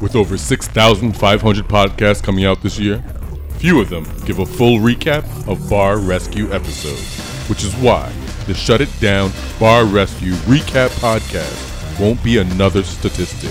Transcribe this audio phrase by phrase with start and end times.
[0.00, 3.02] With over 6,500 podcasts coming out this year,
[3.56, 8.12] few of them give a full recap of bar rescue episodes, which is why
[8.46, 13.50] the Shut It Down Bar Rescue Recap Podcast won't be another statistic.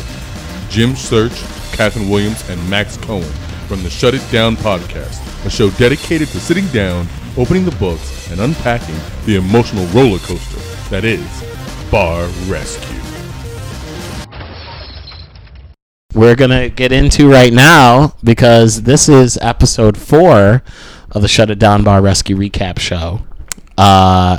[0.69, 1.33] Jim Search,
[1.73, 3.23] Catherine Williams, and Max Cohen
[3.67, 7.07] from the Shut It Down Podcast, a show dedicated to sitting down,
[7.37, 10.59] opening the books, and unpacking the emotional roller coaster
[10.91, 11.43] that is
[11.89, 13.14] Bar Rescue.
[16.15, 20.63] We're gonna get into right now because this is episode four
[21.11, 23.21] of the Shut It Down Bar Rescue Recap Show.
[23.77, 24.37] Uh,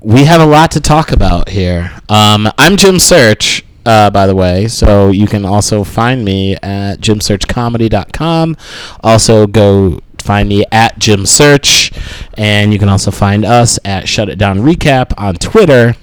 [0.00, 1.92] we have a lot to talk about here.
[2.08, 6.96] Um, I'm Jim Search, uh, by the way, so you can also find me at
[7.00, 8.56] jimsearchcomedy.com.
[9.04, 11.92] Also, go find me at Jim Search,
[12.38, 15.94] and you can also find us at Shut It Down Recap on Twitter.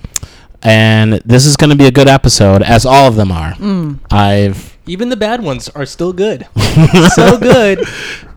[0.61, 3.53] And this is going to be a good episode, as all of them are.
[4.11, 6.45] I've Even the bad ones are still good.
[7.15, 7.79] so good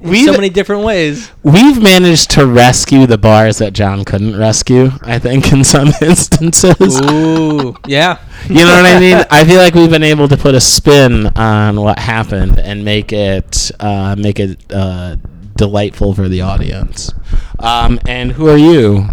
[0.01, 1.30] in We've- so many different ways.
[1.43, 7.01] We've managed to rescue the bars that Jon couldn't rescue, I think, in some instances.
[7.11, 8.19] Ooh, yeah.
[8.49, 9.25] You know what I mean?
[9.30, 13.13] I feel like we've been able to put a spin on what happened and make
[13.13, 15.16] it uh, make it uh,
[15.57, 17.13] delightful for the audience.
[17.59, 19.09] Um, and who are you?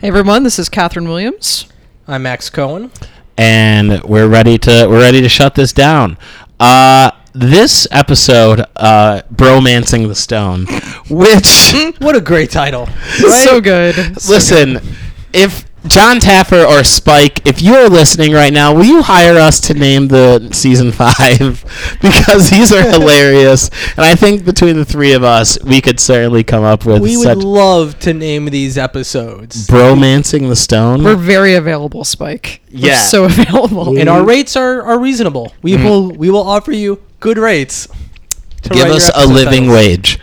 [0.00, 1.68] Hey everyone, this is Catherine Williams.
[2.08, 2.90] I'm Max Cohen.
[3.36, 6.16] And we're ready to we're ready to shut this down.
[6.60, 10.66] Uh, this episode, uh, bromancing the stone,
[11.08, 12.86] which What a great title.
[13.18, 14.20] So good.
[14.20, 14.80] So Listen,
[15.32, 19.60] if Jon Taffer or Spike, if you are listening right now, will you hire us
[19.62, 21.64] to name the season five?
[22.02, 26.44] because these are hilarious, and I think between the three of us, we could certainly
[26.44, 29.66] come up with We such would love to name these episodes.
[29.66, 31.02] bromancing the stone.
[31.02, 32.60] We're very available, Spike.
[32.70, 33.00] We're Yeah.
[33.00, 33.98] so available.
[33.98, 35.52] and our rates are, are reasonable.
[35.62, 35.84] We mm-hmm.
[35.84, 37.88] will we will offer you good rates.
[38.62, 39.76] to Give write us your a living titles.
[39.76, 40.18] wage.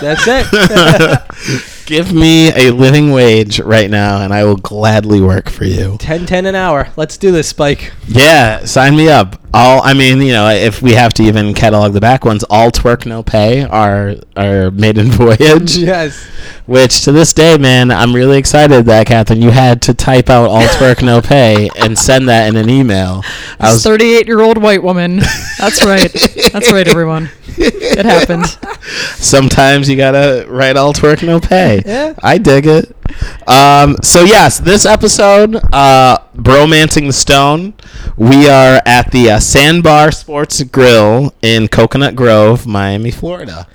[0.00, 1.62] That's it.
[1.88, 5.96] Give me a living wage right now, and I will gladly work for you.
[5.98, 6.88] 10 10 an hour.
[6.96, 7.94] Let's do this, Spike.
[8.06, 9.40] Yeah, sign me up.
[9.54, 12.70] All I mean, you know, if we have to even catalog the back ones, all
[12.70, 15.78] twerk no pay are our maiden voyage.
[15.78, 16.26] Yes.
[16.66, 20.50] Which to this day, man, I'm really excited that Catherine, you had to type out
[20.50, 23.22] all twerk no pay and send that in an email.
[23.58, 25.20] I was 38 year old white woman.
[25.58, 26.12] That's right.
[26.52, 27.30] That's right, everyone.
[27.56, 28.46] It happened.
[29.16, 31.77] sometimes you gotta write all twerk no pay.
[31.86, 32.14] Yeah.
[32.22, 32.94] I dig it.
[33.48, 37.74] Um, so yes, this episode, uh, bromancing the stone.
[38.16, 43.66] We are at the uh, Sandbar Sports Grill in Coconut Grove, Miami, Florida.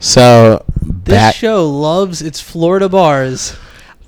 [0.00, 1.34] So This back.
[1.34, 3.56] show loves its Florida bars.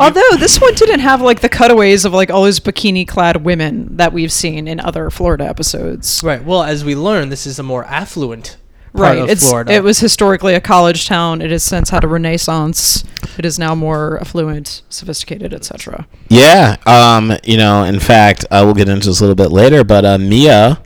[0.01, 3.97] Although this one didn't have like the cutaways of like all those bikini clad women
[3.97, 6.21] that we've seen in other Florida episodes.
[6.23, 6.45] Right.
[6.45, 8.59] Well, as we learn, this is a more affluent part
[9.03, 9.19] Right.
[9.19, 9.73] of It's Florida.
[9.73, 11.41] it was historically a college town.
[11.41, 13.05] It has since had a renaissance.
[13.39, 16.07] It is now more affluent, sophisticated, etc.
[16.29, 19.85] Yeah, um, you know, in fact, I will get into this a little bit later,
[19.85, 20.81] but uh, Mia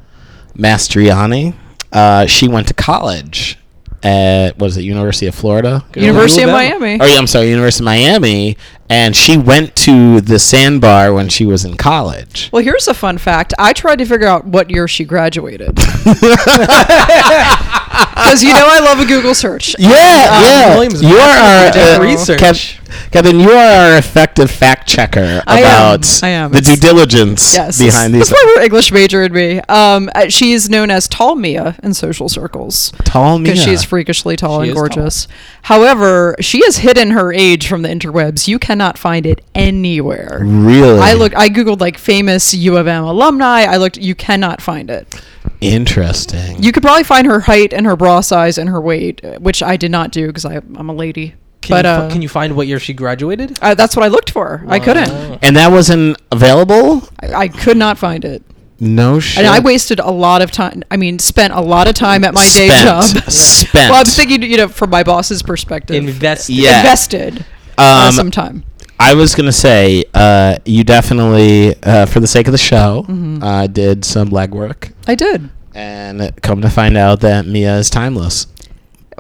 [0.57, 1.55] Mastroianni,
[1.93, 3.59] uh, she went to college
[4.03, 5.85] at what is it, University of Florida?
[5.95, 6.99] University of Miami.
[7.01, 8.57] Oh yeah, I'm sorry, University of Miami,
[8.93, 12.51] and she went to the sandbar when she was in college.
[12.53, 13.55] Well, here's a fun fact.
[13.59, 15.79] I tried to figure out what year she graduated.
[17.93, 19.77] Because you know I love a Google search.
[19.79, 20.75] Yeah, yeah.
[20.75, 22.41] Williams, you are our master of uh, research.
[22.41, 23.41] Kev- Kevin.
[23.41, 25.65] You are our effective fact checker I am.
[25.99, 26.53] about I am.
[26.53, 28.33] the It's- due diligence Yes, behind that's these.
[28.33, 29.61] why we're English major in me.
[29.69, 33.53] Um, uh, she's known as Tall Mia in social circles Tall Mia.
[33.53, 34.89] because she's freakishly tall She and is tall.
[34.89, 35.29] gorgeous.
[35.63, 38.49] However, she has hidden her age from the interwebs.
[38.49, 40.41] You cannot find it anywhere.
[40.45, 40.99] Really?
[41.01, 41.37] I looked.
[41.37, 43.63] I googled like famous U of M alumni.
[43.63, 43.97] I looked.
[43.99, 45.23] You cannot find it.
[45.61, 46.63] Interesting.
[46.63, 49.63] You could probably find her height and her bra size and her weight, uh, which
[49.63, 51.35] I did not do because I'm a lady.
[51.63, 53.59] Can, but you, uh, can you find what year she graduated?
[53.63, 54.65] uh, that's what I looked for.
[54.69, 55.11] I couldn't.
[55.43, 57.09] And that wasn't available?
[57.21, 58.43] I, I could not find it.
[58.81, 59.39] No shit.
[59.39, 60.83] And I wasted a lot of time.
[60.91, 62.85] I mean, spent a lot of time at my day Spent.
[62.85, 63.05] job.
[63.31, 63.91] Spent.
[63.91, 66.49] Well, I'm thinking, you know, from my boss's perspective, Invest.
[66.51, 66.81] Yeah.
[66.81, 67.45] invested
[67.79, 68.65] uh, Um, some time.
[68.99, 73.43] I was gonna say, uh, you definitely, uh, for the sake of the show, Mm-hmm.
[73.43, 75.49] uh, did some legwork, I did.
[75.75, 78.47] and come to find out that Mia is timeless.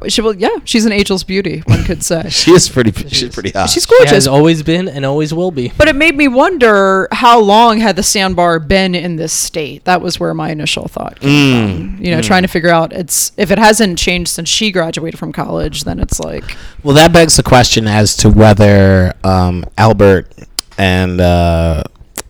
[0.08, 0.34] She will.
[0.34, 1.62] Yeah, she's an angel's beauty.
[1.66, 2.28] One could say.
[2.30, 2.90] She is pretty.
[3.08, 3.70] She's pretty hot.
[3.70, 4.08] She's gorgeous.
[4.10, 5.72] She has always been and always will be.
[5.78, 9.84] But it made me wonder how long had the sandbar been in this state?
[9.84, 12.04] That was where my initial thought came from.
[12.04, 15.32] You know, trying to figure out it's if it hasn't changed since she graduated from
[15.32, 16.44] college, then it's like
[16.82, 20.32] Well, that begs the question as to whether um, Albert
[20.78, 21.84] and uh,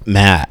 [0.04, 0.50] Matt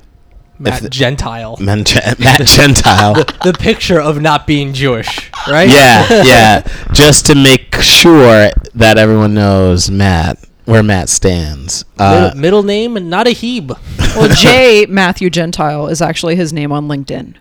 [0.70, 1.58] Matt the- Gentile.
[1.60, 1.84] Men-
[2.20, 3.14] Matt Gentile.
[3.16, 5.68] the picture of not being Jewish, right?
[5.70, 6.88] yeah, yeah.
[6.94, 11.84] Just to make sure that everyone knows Matt where Matt stands.
[11.98, 13.78] Uh, middle, middle name and not a Heb.
[14.16, 14.86] Well, J.
[14.88, 17.36] Matthew Gentile is actually his name on LinkedIn.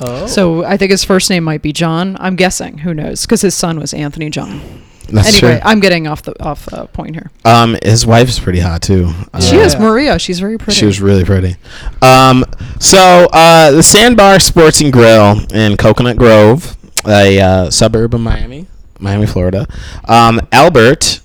[0.00, 0.28] Oh.
[0.28, 2.16] So I think his first name might be John.
[2.20, 2.78] I'm guessing.
[2.78, 3.22] Who knows?
[3.22, 4.60] Because his son was Anthony John.
[5.08, 5.68] That's anyway, true.
[5.68, 7.30] I'm getting off the off uh, point here.
[7.44, 9.12] Um, his wife's pretty hot too.
[9.40, 10.18] She Uh, is Maria.
[10.18, 10.78] She's very pretty.
[10.78, 11.56] She was really pretty.
[12.00, 12.44] Um,
[12.80, 16.76] so uh, the Sandbar Sports and Grill in Coconut Grove,
[17.06, 18.66] a uh, suburb of Miami,
[18.98, 19.66] Miami, Florida.
[20.06, 21.20] Um, Albert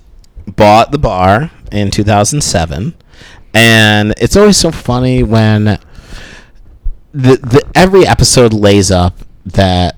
[0.47, 2.93] bought the bar in 2007,
[3.53, 5.65] and it's always so funny when
[7.13, 9.95] the, the every episode lays up that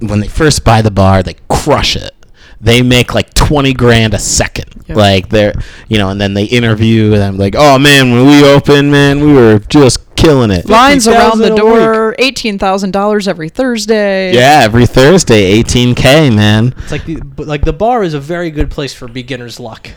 [0.00, 2.12] when they first buy the bar, they crush it.
[2.60, 4.84] They make like twenty grand a second.
[4.88, 4.96] Yep.
[4.96, 5.54] Like they're
[5.88, 9.32] you know, and then they interview them like, oh man, when we opened, man, we
[9.32, 10.68] were just killing it.
[10.68, 12.14] Lines around the door.
[12.18, 14.34] Eighteen thousand dollars every Thursday.
[14.34, 16.74] Yeah, every Thursday, eighteen k, man.
[16.78, 19.90] It's like the like the bar is a very good place for beginner's luck.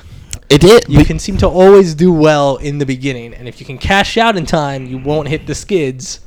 [0.49, 0.85] It did.
[0.89, 4.17] You can seem to always do well in the beginning, and if you can cash
[4.17, 6.19] out in time, you won't hit the skids.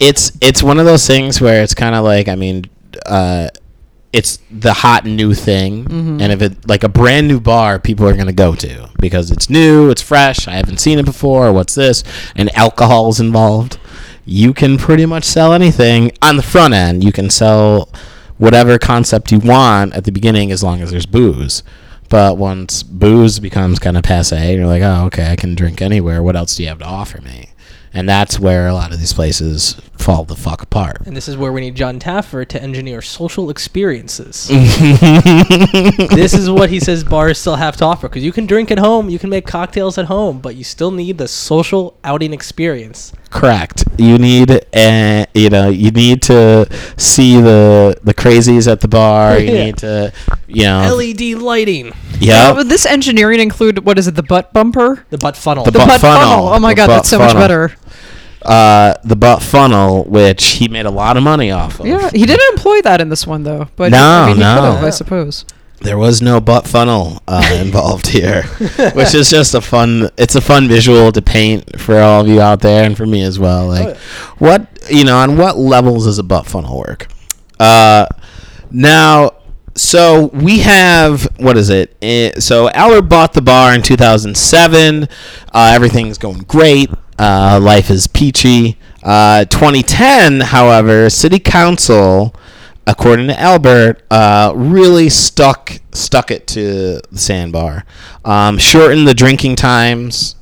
[0.00, 2.64] it's it's one of those things where it's kind of like I mean,
[3.06, 3.48] uh,
[4.14, 6.20] it's the hot new thing, Mm-hmm.
[6.20, 9.50] and if it like a brand new bar, people are gonna go to because it's
[9.50, 10.46] new, it's fresh.
[10.48, 11.52] I haven't seen it before.
[11.52, 12.04] What's this?
[12.36, 13.78] And alcohol's involved.
[14.24, 17.04] You can pretty much sell anything on the front end.
[17.04, 17.90] You can sell
[18.38, 21.62] whatever concept you want at the beginning as long as there's booze.
[22.08, 26.22] But once booze becomes kind of passe, you're like, oh, okay, I can drink anywhere.
[26.22, 27.50] What else do you have to offer me?
[27.96, 30.98] And that's where a lot of these places fall the fuck apart.
[31.06, 34.48] And this is where we need Jon Taffer to engineer social experiences.
[34.48, 38.78] this is what he says bars still have to offer because you can drink at
[38.78, 43.12] home, you can make cocktails at home, but you still need the social outing experience.
[43.30, 43.84] Correct.
[43.98, 49.38] You need, uh, you know, you need to see the the crazies at the bar.
[49.38, 49.64] You Yeah.
[49.66, 50.12] need to,
[50.48, 52.50] you know, LED lighting, yeah.
[52.50, 54.14] Uh, would this engineering include what is it?
[54.16, 55.04] The butt bumper.
[55.10, 55.64] the butt funnel.
[55.64, 56.28] The The butt butt, funnel.
[56.28, 56.48] funnel.
[56.48, 57.72] Oh my The god, that's so much better.
[58.44, 61.86] Uh, the butt funnel, which he made a lot of money off of.
[61.86, 63.68] Yeah, he didn't employ that in this one though.
[63.76, 64.54] But No, I mean, he no.
[64.54, 65.44] could have, I suppose.
[65.80, 68.44] There was no butt funnel uh, involved here,
[68.94, 70.08] which is just a fun.
[70.16, 73.22] It's a fun visual to paint for all of you out there, and for me
[73.22, 73.68] as well.
[73.68, 74.00] Like, yeah.
[74.38, 77.08] what you know, on what levels does a butt funnel work?
[77.60, 78.06] Uh,
[78.70, 79.32] now,
[79.74, 81.96] so we have what is it?
[82.00, 85.04] Eh, so Albert bought the bar in 2007.
[85.52, 86.90] Uh, everything's going great.
[87.18, 88.78] Uh, life is peachy.
[89.02, 92.34] Uh, 2010, however, City Council
[92.86, 97.84] according to Albert, uh, really stuck stuck it to the sandbar.
[98.24, 100.36] Um, shortened the drinking times.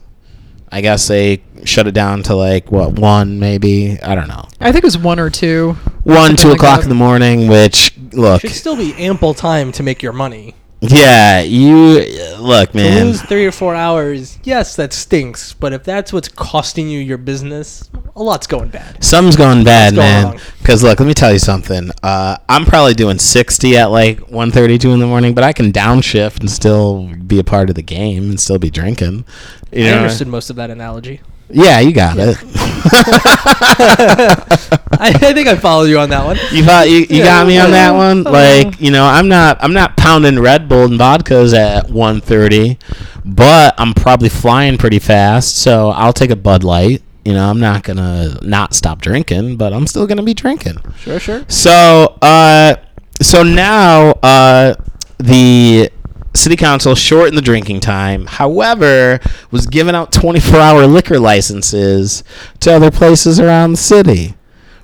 [0.70, 4.72] I guess they shut it down to like what one maybe I don't know I
[4.72, 5.74] think it was one or two.
[6.02, 6.84] one two like o'clock that.
[6.84, 7.46] in the morning.
[7.46, 10.54] Which look, Should still be ample time to make your money.
[10.84, 12.04] Yeah, you
[12.38, 13.06] look, To man.
[13.06, 15.52] lose three or four hours, yes, that stinks.
[15.52, 19.02] But if that's what's costing you your business, a lot's going bad.
[19.02, 20.38] Something's going bad, man.
[20.58, 21.90] Because look, let me tell you something.
[22.02, 26.40] Uh, I'm probably doing 60 at like 1:32 in the morning, but I can downshift
[26.40, 29.24] and still be a part of the game and still be drinking.
[29.72, 29.96] You I know?
[29.98, 31.20] understood most of that analogy.
[31.52, 32.36] Yeah, you got it.
[35.02, 36.36] I, I think I followed you on that one.
[36.50, 38.24] You thought you, you got me on that one?
[38.24, 42.78] Like, you know, I'm not I'm not pounding Red Bull and vodkas at 1:30,
[43.24, 47.02] but I'm probably flying pretty fast, so I'll take a Bud Light.
[47.24, 50.34] You know, I'm not going to not stop drinking, but I'm still going to be
[50.34, 50.78] drinking.
[50.96, 51.44] Sure, sure.
[51.46, 52.74] So, uh,
[53.20, 54.74] so now uh,
[55.18, 55.88] the
[56.34, 58.26] city council shortened the drinking time.
[58.26, 59.20] However,
[59.50, 62.24] was giving out 24-hour liquor licenses
[62.60, 64.34] to other places around the city,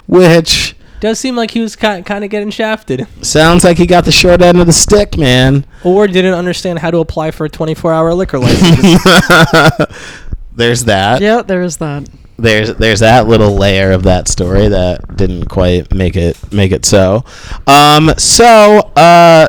[0.06, 4.04] which Does seem like he was kind kind of getting shafted, sounds like he got
[4.04, 5.64] the short end of the stick, man.
[5.84, 9.04] or didn't understand how to apply for a 24-hour liquor license.
[10.54, 11.20] There's that.
[11.22, 12.08] Yeah, there is that.
[12.36, 16.84] there's there's that little layer of that story that didn't quite make it make it
[16.84, 17.24] so.
[17.68, 19.46] Um, so uh,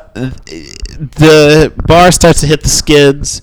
[0.99, 3.41] the bar starts to hit the skids.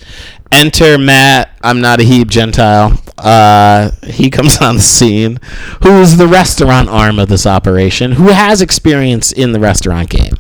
[0.53, 1.51] Enter Matt.
[1.63, 3.01] I'm not a Hebe Gentile.
[3.19, 5.39] Uh, he comes on the scene.
[5.83, 8.13] Who is the restaurant arm of this operation?
[8.13, 10.35] Who has experience in the restaurant game?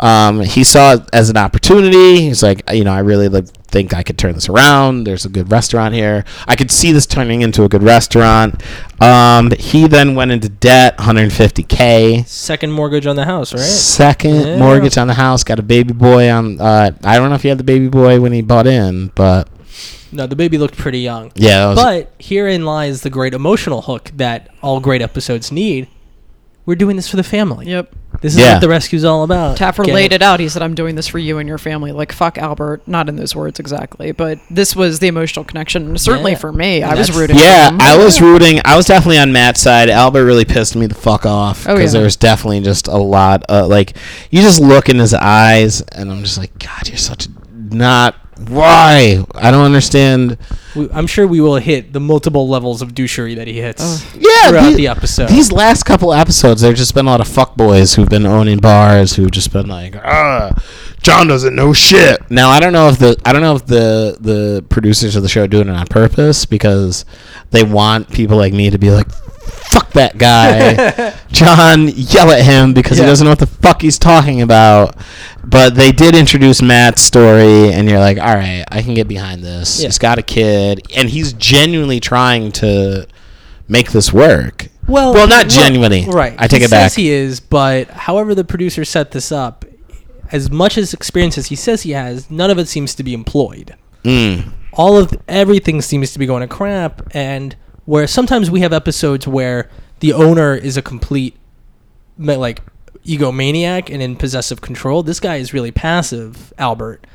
[0.00, 2.22] Um, he saw it as an opportunity.
[2.22, 5.04] He's like, you know, I really like, think I could turn this around.
[5.04, 6.24] There's a good restaurant here.
[6.46, 8.62] I could see this turning into a good restaurant.
[9.00, 12.26] Um, he then went into debt, 150k.
[12.26, 13.60] Second mortgage on the house, right?
[13.60, 14.58] Second Yeah.
[14.58, 15.44] mortgage on the house.
[15.44, 16.60] Got a baby boy on.
[16.60, 19.48] Uh, I don't know if he had the baby boy when he bought in, but
[20.10, 21.32] No, the baby looked pretty young.
[21.34, 25.88] Yeah, was, But herein lies the great emotional hook that all great episodes need.
[26.64, 27.66] We're doing this for the family.
[27.66, 27.94] Yep.
[28.20, 28.54] This is Yeah.
[28.54, 29.56] what the rescue's all about.
[29.56, 30.40] Taffer Get laid it out.
[30.40, 31.92] He said, I'm doing this for you and your family.
[31.92, 32.82] Like, fuck Albert.
[32.86, 35.96] Not in those words exactly, but this was the emotional connection.
[35.96, 36.38] Certainly Yeah.
[36.38, 36.82] for me.
[36.82, 37.78] And I was that's- rooting for yeah, him.
[37.80, 38.60] I was rooting.
[38.64, 39.88] I was definitely on Matt's side.
[39.88, 41.98] Albert really pissed me the fuck off Oh, because yeah.
[41.98, 43.44] there was definitely just a lot.
[43.48, 43.94] Uh, like
[44.30, 47.28] you just look in his eyes, and I'm just like, God, you're such a
[47.70, 48.14] not.
[48.46, 49.24] Why?
[49.34, 50.38] I don't understand.
[50.76, 54.48] We, I'm sure we will hit the multiple levels of douchery that he hits Yeah,
[54.50, 55.28] throughout the- the episode.
[55.28, 59.14] These last couple episodes, there's just been a lot of fuckboys who've been owning bars
[59.16, 60.52] who've just been like, ah,
[61.02, 62.18] Jon doesn't know shit.
[62.30, 65.28] Now I don't know if the I don't know if the the producers of the
[65.28, 67.04] show are doing it on purpose because
[67.50, 69.08] they want people like me to be like,
[69.48, 73.04] fuck that guy, Jon, yell at him because Yeah.
[73.04, 74.96] he doesn't know what the fuck he's talking about.
[75.44, 79.42] But they did introduce Matt's story, and you're like, all right, I can get behind
[79.42, 79.80] this.
[79.80, 79.86] Yeah.
[79.88, 83.06] He's got a kid, and he's genuinely trying to
[83.66, 84.68] make this work.
[84.86, 86.04] well, well, not genuinely.
[86.06, 86.34] Right.
[86.38, 86.90] I take he it back.
[86.90, 89.64] Says he is, but however the producer set this up,
[90.30, 93.14] as much as experience as he says he has, none of it seems to be
[93.14, 93.74] employed.
[94.04, 94.52] Mm.
[94.74, 97.56] all of everything seems to be going to crap and
[97.88, 99.66] where sometimes we have episodes where
[100.00, 101.34] the owner is a complete
[102.18, 102.60] like
[103.06, 107.06] egomaniac and in possessive control this guy is really passive albert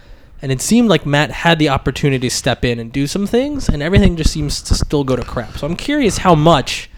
[0.42, 3.70] and it seemed like matt had the opportunity to step in and do some things
[3.70, 6.90] and everything just seems to still go to crap so i'm curious how much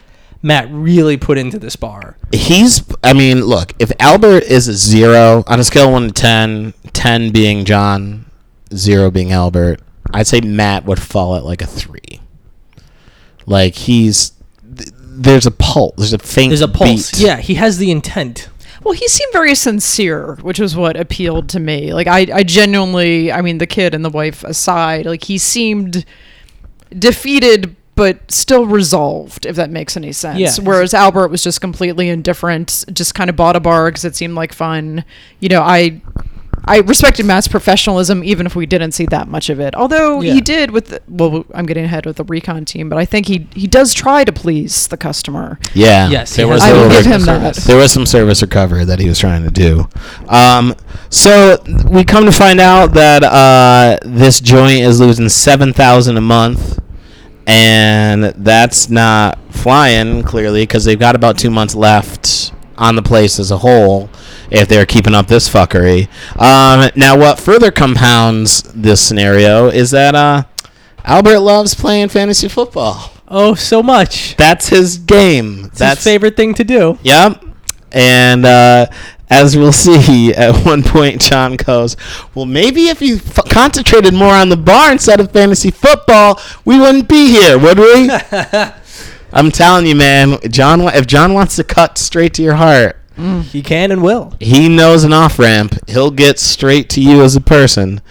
[0.42, 2.84] matt really put into this bar He's.
[3.04, 3.72] I mean, look.
[3.80, 8.26] If Albert is a zero on a scale of one to 10, 10 being Jon,
[8.74, 9.80] zero being Albert,
[10.14, 12.20] I'd say Matt would fall at like a three.
[13.46, 14.32] Like he's.
[14.78, 15.94] th- There's a pulse.
[15.98, 16.50] There's a faint.
[16.50, 17.20] there's a pulse beat.
[17.22, 18.50] yeah he has the intent
[18.84, 21.94] Well, he seemed very sincere, which was what appealed to me.
[21.94, 26.06] Like, I, I genuinely, I mean, the kid and the wife aside, like, he seemed
[26.98, 30.40] defeated, but still resolved, if that makes any sense.
[30.40, 30.52] Yeah.
[30.64, 34.36] Whereas Albert was just completely indifferent, just kind of bought a bar because it seemed
[34.36, 35.04] like fun.
[35.40, 36.02] You know, I.
[36.64, 39.76] I respected Matt's professionalism, even if we didn't see that much of it.
[39.76, 40.34] Although Yeah.
[40.34, 43.28] he did with, the, well, I'm getting ahead with the recon team, but I think
[43.28, 45.60] he he does try to please the customer.
[45.74, 46.10] Yeah.
[46.10, 47.56] Yes, There was has a I will give bit- him that.
[47.56, 49.88] There was some service recovery that he was trying to do.
[50.28, 50.76] Um,
[51.10, 51.58] so
[51.90, 56.80] we come to find out that uh, this joint is losing seven thousand a month,
[57.48, 63.40] and that's not flying clearly because they've got about two months left on the place
[63.40, 64.10] as a whole.
[64.52, 66.08] If they're keeping up this fuckery.
[66.40, 70.44] Um, now, what further compounds this scenario is that uh,
[71.04, 73.12] Albert loves playing fantasy football.
[73.28, 75.66] oh so much That's his game.
[75.66, 77.44] it's That's his favorite thing to do Yep.
[77.92, 78.88] And uh,
[79.30, 81.96] as we'll see, at one point, Jon goes,
[82.36, 86.80] Well, maybe if you f- concentrated more on the bar instead of fantasy football, we
[86.80, 88.10] wouldn't be here, would we?
[89.34, 90.38] I'm telling you, man.
[90.50, 92.98] Jon, if Jon wants to cut straight to your heart,
[93.52, 95.76] he can and will he knows an off ramp.
[95.88, 98.02] He'll get straight to you as a person.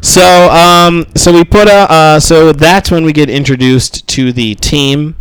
[0.00, 4.54] So, um, so we put a, uh, so that's when we get introduced to the
[4.54, 5.16] team.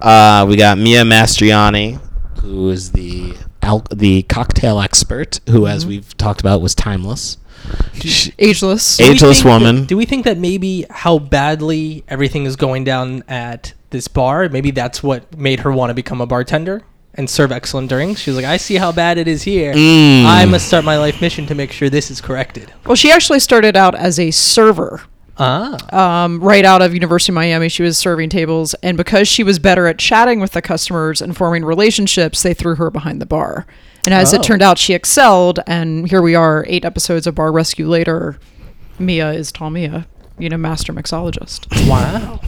[0.00, 2.00] Uh, we got Mia Mastroianni,
[2.40, 7.38] who is the al- the cocktail expert, who, as we've talked about, was timeless.
[7.94, 8.98] She- Ageless.
[8.98, 9.84] Do Ageless think that- woman.
[9.86, 14.70] do we think that maybe how badly everything is going down at this bar, maybe
[14.70, 16.82] that's what made her want to become a bartender
[17.16, 18.20] and serve excellent drinks?
[18.20, 19.72] She's like, I see how bad it is here.
[19.74, 20.24] Mm.
[20.24, 22.72] I must start my life mission to make sure this is corrected.
[22.86, 25.02] Well, she actually started out as a server.
[25.38, 25.76] Ah.
[26.24, 29.58] Um, right out of University of Miami, she was serving tables, and because she was
[29.58, 33.66] better at chatting with the customers and forming relationships, they threw her behind the bar.
[34.06, 34.36] And as Oh.
[34.38, 35.60] it turned out, she excelled.
[35.66, 38.38] And here we are, eight episodes of Bar Rescue later.
[38.98, 40.06] Mia is Tall Mia,
[40.38, 41.66] you know, master mixologist.
[41.86, 42.40] Wow.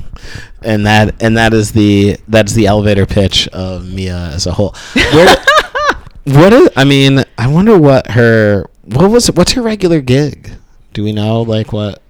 [0.63, 4.75] And that and that is the that's the elevator pitch of Mia as a whole.
[4.95, 5.37] Where,
[6.25, 6.71] what is?
[6.77, 10.51] I mean, I wonder what her what was what's her regular gig?
[10.93, 12.03] Do we know like what?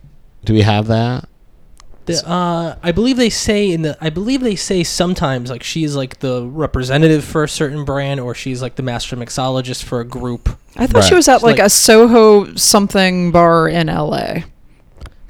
[0.44, 1.28] Do we have that?
[2.06, 3.98] The, uh, I believe they say in the.
[4.00, 8.34] I believe they say sometimes like she's like the representative for a certain brand, or
[8.34, 10.48] she's like the master mixologist for a group.
[10.76, 14.38] I thought she was at like, like- a Soho something bar in LA.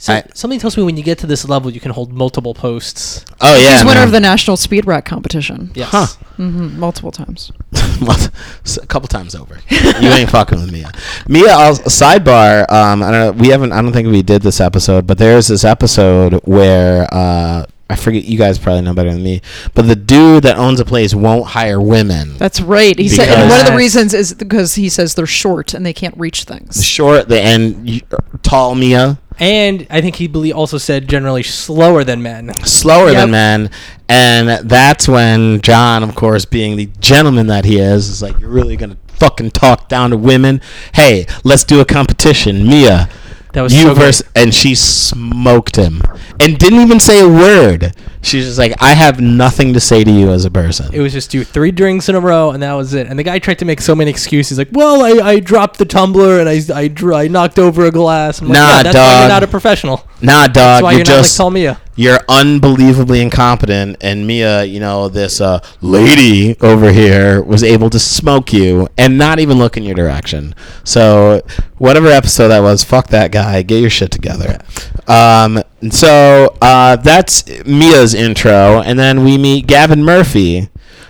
[0.00, 2.55] So I- something tells me when you get to this level, you can hold multiple
[2.55, 3.25] posts.
[3.40, 5.73] Oh yeah, She's winner of the National Speed Rack competition.
[5.75, 5.88] Yes.
[5.90, 6.07] Huh.
[6.37, 7.50] hmm multiple times.
[7.73, 9.59] a couple times over.
[9.69, 10.93] you ain't fucking with Mia.
[11.26, 12.71] Mia, I'll, sidebar.
[12.71, 13.43] Um, I don't know.
[13.43, 13.73] We haven't.
[13.73, 18.25] I don't think we did this episode, but there's this episode where uh, I forget.
[18.25, 19.43] You guys probably know better than me.
[19.75, 22.37] But the dude that owns a place won't hire women.
[22.38, 22.97] That's right.
[22.97, 25.93] He said, and one of the reasons is because he says they're short and they
[25.93, 26.85] can't reach the things.
[26.87, 28.00] short, the and you,
[28.43, 29.19] tall Mia.
[29.40, 32.52] And I think he belie- also said generally slower than men.
[32.64, 33.14] slower Yep.
[33.16, 33.71] than men.
[34.09, 38.50] And that's when Jon, of course, being the gentleman that he is, is like, You're
[38.50, 40.61] really going to fucking talk down to women?
[40.95, 42.66] Hey, let's do a competition.
[42.66, 43.09] Mia.
[43.54, 46.02] That was you so versus, and she smoked him
[46.38, 47.95] and didn't even say a word.
[48.23, 50.93] She's just like, I have nothing to say to you as a person.
[50.93, 53.07] It was just do three drinks in a row, and that was it.
[53.07, 55.85] And the guy tried to make so many excuses, like, "Well, I, I dropped the
[55.85, 58.97] tumbler and I I, dr- I knocked over a glass." I'm like, Nah, yeah, that's
[58.97, 59.21] why dog.
[59.21, 60.05] you're not a professional.
[60.21, 61.81] nah, dog, That's why you're, you're, just not like Tall Mia.
[61.95, 67.99] you're unbelievably incompetent and mia you know this uh, lady over here was able to
[67.99, 71.41] smoke you and not even look in your direction so
[71.79, 74.59] whatever episode that was fuck that guy get your shit together
[75.07, 80.69] um, so uh, that's mia's intro and then we meet gavin murphy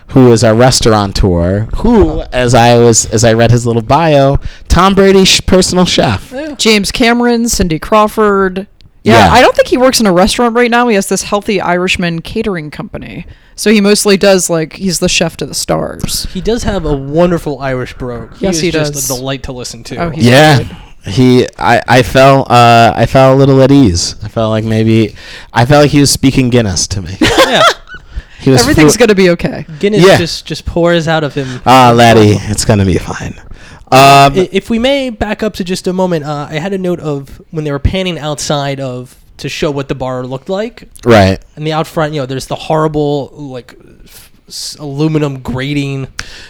[0.09, 4.37] who is our restaurateur who as i was as i read his little bio
[4.67, 8.67] tom brady's personal chef James Cameron, Cindy Crawford.
[9.03, 9.31] Yeah, Yeah.
[9.31, 10.89] I don't think he works in a restaurant right now.
[10.89, 13.25] He has this healthy Irishman catering company.
[13.55, 16.25] So he mostly does like he's the chef to the stars.
[16.33, 18.35] He does have a wonderful Irish brogue.
[18.39, 19.09] Yes, is he just does.
[19.09, 19.95] a delight to listen to.
[19.97, 20.77] Oh, he's yeah good.
[21.09, 24.15] He I, I felt uh, I felt a little at ease.
[24.23, 25.15] I felt like maybe
[25.53, 27.17] I felt like he was speaking Guinness to me.
[27.21, 27.61] yeah.
[28.39, 29.65] He was Everything's flu- gonna be okay.
[29.79, 30.17] Guinness Yeah.
[30.17, 31.61] just just pours out of him.
[31.65, 33.33] Ah, laddie, it's gonna be fine.
[33.91, 36.77] Um, I- if we may back up to just a moment, uh, I had a
[36.77, 40.87] note of when they were panning outside of to show what the bar looked like,
[41.05, 41.39] right.
[41.55, 43.73] and the out front, you know, there's the horrible like
[44.03, 44.28] f- s-
[44.79, 46.07] aluminum grating,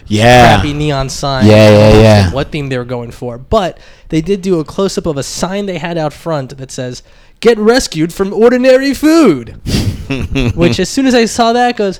[0.07, 0.55] Yeah.
[0.55, 1.45] crappy neon sign.
[1.45, 2.31] Yeah, yeah, yeah.
[2.31, 3.77] What theme they were going for, but
[4.09, 7.03] they did do a close up of a sign they had out front that says
[7.39, 9.59] "Get rescued from ordinary food,"
[10.55, 11.99] which as soon as I saw that goes.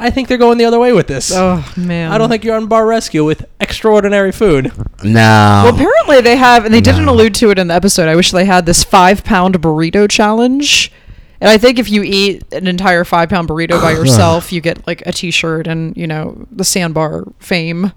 [0.00, 1.32] I think they're going the other way with this.
[1.34, 2.12] Oh man.
[2.12, 4.70] I don't think you're on bar rescue with extraordinary food.
[5.02, 5.62] No.
[5.64, 8.06] Well, apparently they have, and they didn't allude to it in the episode.
[8.08, 10.92] I wish they had this five pound burrito challenge.
[11.40, 14.86] And I think if you eat an entire five pound burrito by yourself, you get
[14.86, 17.92] like a t shirt and, you know, the sandbar fame.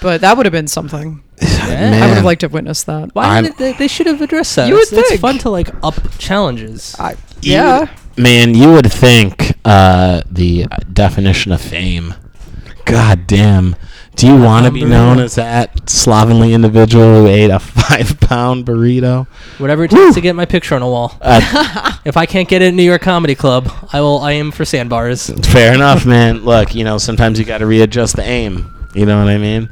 [0.00, 1.22] But that would have been something.
[1.42, 2.14] I would Man.
[2.14, 3.14] have liked to have witnessed that.
[3.14, 4.68] Why I'm- did they, they should have addressed that?
[4.68, 5.20] You would it's, it's think.
[5.20, 6.94] fun to like up challenges.
[6.98, 7.96] I, You- yeah.
[8.16, 12.14] Man, you would think uh, the definition of fame.
[12.84, 13.74] God damn.
[14.16, 14.88] Do you want to be burrito.
[14.90, 19.26] known as that slovenly individual who ate a five pound burrito?
[19.58, 21.16] Whatever it takes to get my picture on a wall.
[21.20, 24.20] Uh, If I can't get it at New York Comedy Club, I will.
[24.20, 25.30] I am for sandbars.
[25.50, 26.44] Fair enough, man.
[26.44, 28.88] Look, you know, sometimes you got to readjust the aim.
[28.94, 29.70] You know what I mean?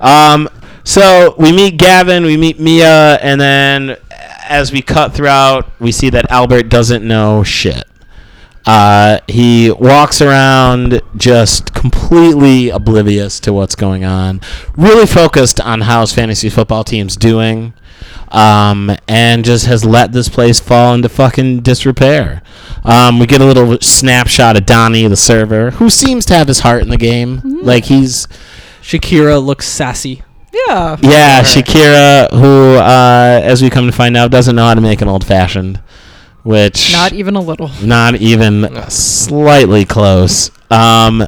[0.00, 0.48] Um,
[0.82, 3.96] so we meet Gavin, we meet Mia, and then
[4.48, 7.84] as we cut throughout, we see that Albert doesn't know shit.
[8.66, 14.40] Uh, he walks around just completely oblivious to what's going on,
[14.76, 17.74] really focused on how his fantasy football team's doing,
[18.28, 22.42] um, and just has let this place fall into fucking disrepair.
[22.84, 26.60] Um, we get a little snapshot of Donnie, the server, who seems to have his
[26.60, 27.42] heart in the game.
[27.44, 28.26] Like he's
[28.82, 30.22] Shakira looks sassy.
[30.52, 30.96] Yeah.
[31.02, 35.00] yeah, Shakira, who, uh, as we come to find out, doesn't know how to make
[35.00, 35.80] an old fashioned,
[36.44, 37.70] which Not even a little.
[37.82, 40.50] not even slightly close.
[40.70, 41.22] Um,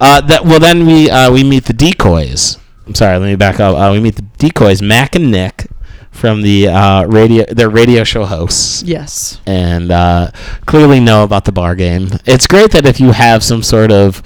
[0.00, 2.58] uh, that well, then we uh, we meet the decoys.
[2.86, 3.76] I'm sorry, let me back up.
[3.76, 5.66] Uh, we meet the decoys, Mac and Nick,
[6.10, 9.40] from the uh, radio, their radio show hosts, Yes.
[9.46, 10.30] and uh,
[10.66, 12.08] clearly know about the bar game.
[12.26, 14.20] It's great that if you have some sort of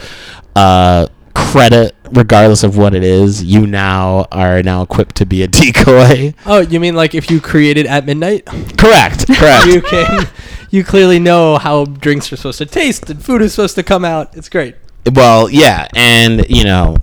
[0.57, 5.49] uh, credit, regardless of what it is, you now are now equipped to be a
[5.61, 6.33] decoy.
[6.47, 8.47] Oh, you mean like if you created at midnight?
[8.79, 9.67] correct, correct.
[9.75, 10.27] you can.
[10.71, 14.05] You clearly know how drinks are supposed to taste and food is supposed to come
[14.05, 14.37] out.
[14.37, 14.77] It's great.
[15.15, 16.97] Well, yeah, and you know,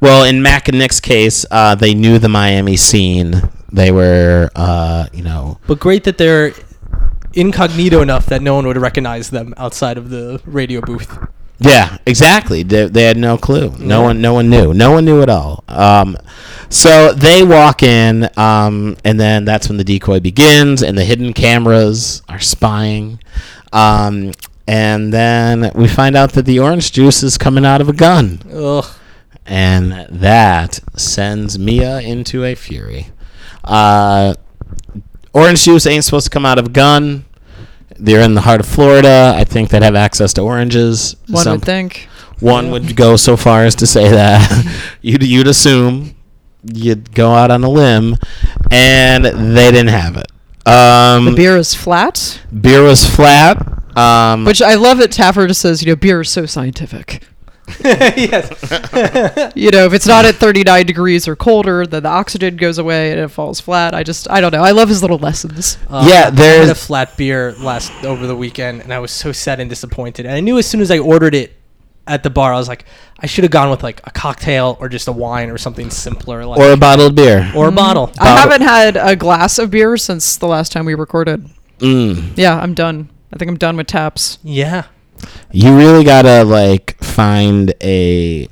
[0.00, 3.42] well, in Mac and Nick's case, uh, they knew the Miami scene.
[3.72, 6.52] They were, uh, you know, But great that they're
[7.34, 11.18] incognito enough that no one would recognize them outside of the radio booth.
[11.60, 12.62] Yeah, exactly.
[12.62, 13.70] They, they had no clue.
[13.78, 14.04] No Yeah.
[14.06, 14.72] one, no one knew.
[14.74, 15.62] No one knew at all.
[15.68, 16.16] Um,
[16.68, 21.32] so they walk in, um, and then that's when the decoy begins, and the hidden
[21.32, 23.18] cameras are spying.
[23.72, 24.32] Um,
[24.66, 28.40] and then we find out that the orange juice is coming out of a gun.
[28.52, 28.86] Ugh.
[29.46, 33.08] and that sends Mia into a fury.
[33.64, 34.34] Uh,
[35.32, 37.24] orange juice ain't supposed to come out of a gun.
[38.00, 39.34] They're in the heart of Florida.
[39.36, 41.16] I think they'd have access to oranges.
[41.28, 42.08] One Some- would think.
[42.40, 44.40] One would go so far as to say that
[45.02, 46.14] you'd you'd assume
[46.64, 48.16] you'd go out on a limb,
[48.70, 50.26] and they didn't have it.
[50.66, 53.58] Um, The beer is flat, beer was flat.
[53.96, 57.22] Um, which I love that Taffer just says, you know, beer is so scientific.
[57.84, 59.52] yes.
[59.56, 63.10] You know, if it's not at 39 degrees or colder, then the oxygen goes away
[63.12, 63.94] and it falls flat.
[63.94, 64.62] I just, I don't know.
[64.62, 65.78] I love his little lessons.
[65.88, 69.10] Uh, Yeah, I had there's- a flat beer last over the weekend, and I was
[69.10, 70.26] so sad and disappointed.
[70.26, 71.56] And I knew as soon as I ordered it
[72.06, 72.84] at the bar, I was like,
[73.20, 76.44] I should have gone with like a cocktail or just a wine or something simpler,
[76.46, 77.50] like Or a bottled beer.
[77.54, 78.10] or a bottle.
[78.18, 81.48] I haven't had a glass of beer since the last time we recorded.
[81.78, 82.32] Mm.
[82.36, 83.10] Yeah, I'm done.
[83.32, 84.38] I think I'm done with taps.
[84.42, 84.84] Yeah.
[85.52, 88.48] You really gotta like find a.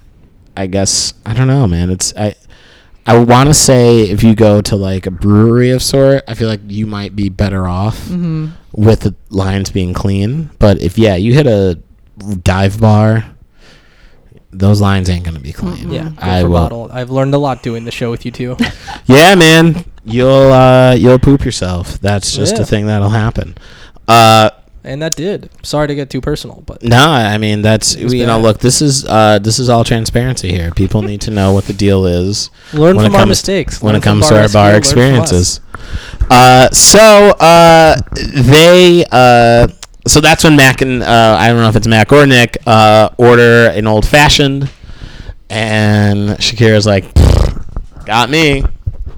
[0.57, 1.90] I guess I don't know, man.
[1.90, 2.35] It's I.
[3.07, 6.48] I want to say if you go to like a brewery of sort, I feel
[6.48, 8.48] like you might be better off Mm-hmm.
[8.72, 10.50] with the lines being clean.
[10.59, 11.78] But if yeah, you hit a
[12.42, 13.24] dive bar,
[14.50, 15.90] those lines ain't gonna be clean.
[15.90, 16.11] Yeah.
[16.18, 16.50] I will.
[16.52, 16.90] bottle.
[16.92, 18.57] I've learned a lot doing the show with you too.
[19.07, 21.98] Yeah, man, you'll uh, you'll poop yourself.
[22.00, 22.62] That's just Yeah.
[22.62, 23.57] a thing that'll happen.
[24.07, 24.50] Uh,
[24.84, 25.50] and that did.
[25.62, 28.42] Sorry to get too personal, but no, I mean that's you know, bad.
[28.42, 30.70] look, this is uh, this is all transparency here.
[30.72, 33.82] People need to know what the deal is learn from our comes- mistakes.
[33.82, 34.88] when Learn it comes to our bar learn from us.
[34.88, 35.60] experiences.
[36.30, 36.98] Uh, so
[37.40, 37.96] uh,
[38.34, 39.68] they uh,
[40.06, 43.10] so that's when Mac and uh, I don't know if it's Mac or Nick uh,
[43.18, 44.70] order an old fashioned,
[45.50, 47.04] and Shakira's like,
[48.04, 48.64] "Got me.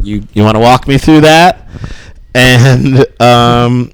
[0.03, 1.69] You you want to walk me through that?"
[2.35, 3.93] And um,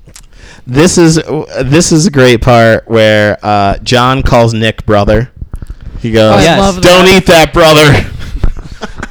[0.67, 1.17] this is
[1.65, 5.31] this is a great part where uh, Jon calls Nick brother.
[6.01, 6.59] He goes, I yes.
[6.61, 7.23] love "Don't that.
[7.23, 8.13] eat that, brother."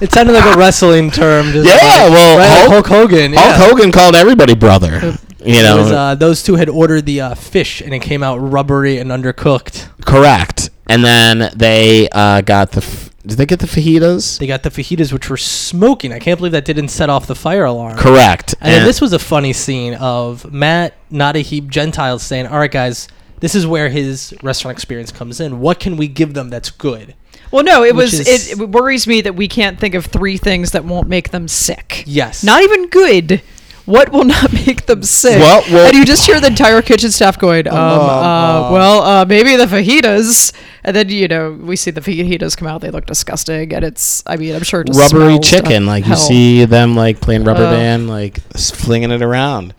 [0.01, 1.53] It sounded like a wrestling term.
[1.53, 3.33] just Yeah, like- well, right, like Hulk- Hulk Hogan.
[3.33, 3.55] Hulk.
[3.71, 4.99] Hogan called everybody brother.
[5.39, 8.21] You It know, was, uh, those two had ordered the uh, fish, and it came
[8.21, 9.87] out rubbery and undercooked.
[10.05, 10.69] correct.
[10.87, 12.81] And then they uh, got the.
[12.81, 14.37] F- did they get the fajitas?
[14.39, 16.13] They got the fajitas, which were smoking.
[16.13, 17.97] I can't believe that didn't set off the fire alarm.
[17.97, 18.55] Correct.
[18.61, 22.59] And then this was a funny scene of Matt, not a heap Gentiles, saying, "All
[22.59, 23.07] right, guys,
[23.39, 25.59] this is where his restaurant experience comes in.
[25.59, 27.15] What can we give them that's good?"
[27.51, 28.19] Well, no, it Which was.
[28.27, 31.29] is- it, it worries me that we can't think of three things that won't make
[31.31, 32.03] them sick.
[32.05, 32.43] Yes.
[32.43, 33.41] Not even good.
[33.85, 35.39] What will not make them sick?
[35.39, 38.69] Well, well- and you just hear the entire kitchen staff going, um, uh, uh.
[38.73, 40.51] well, uh, maybe the fajitas.
[40.85, 42.81] And then, you know, we see the fajitas come out.
[42.81, 43.73] They look disgusting.
[43.73, 45.87] And it's, I mean, I'm sure it rubbery chicken.
[45.87, 47.75] Like you see them like playing rubber Ugh.
[47.75, 49.73] band, like flinging it around.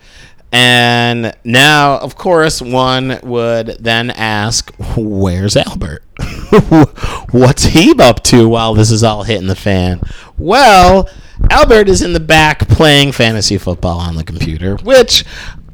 [0.51, 6.03] And now, of course, one would then ask, "Where's Albert?
[7.31, 9.99] What's he up to while this is all hitting the fan?"
[10.37, 11.09] Well,
[11.49, 15.25] Albert is in the back playing fantasy football on the computer, which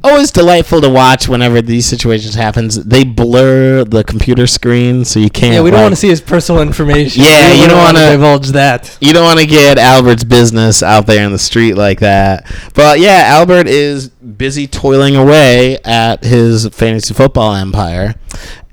[0.06, 2.76] Oh, always delightful to watch whenever these situations happens.
[2.84, 5.54] They blur the computer screen so you can't.
[5.54, 7.22] Yeah, we don't like- want to see his personal information.
[7.22, 8.90] Yeah, you don't wanna wanna- divulge that.
[9.00, 12.44] you don't want to get Albert's business out there in the street like that.
[12.74, 18.14] But yeah, Albert is busy toiling away at his fantasy football empire.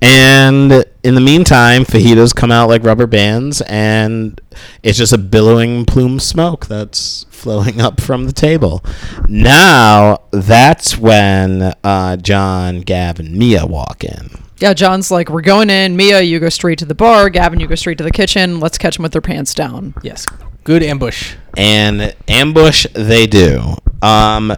[0.02, 4.40] And in the meantime, fajitas come out like rubber bands, and
[4.82, 8.84] it's just a billowing plume of smoke that's flowing up from the table.
[9.28, 14.30] Now, that's when uh, Jon, Gav, and Mia walk in.
[14.60, 15.96] Yeah, Jon's like, we're going in.
[15.96, 17.30] Mia, you go straight to the bar.
[17.30, 18.60] Gavin, you go straight to the kitchen.
[18.60, 19.94] Let's catch them with their pants down.
[20.04, 20.26] Yes,
[20.64, 21.36] good ambush.
[21.58, 23.76] and ambush they do.
[24.04, 24.56] Um,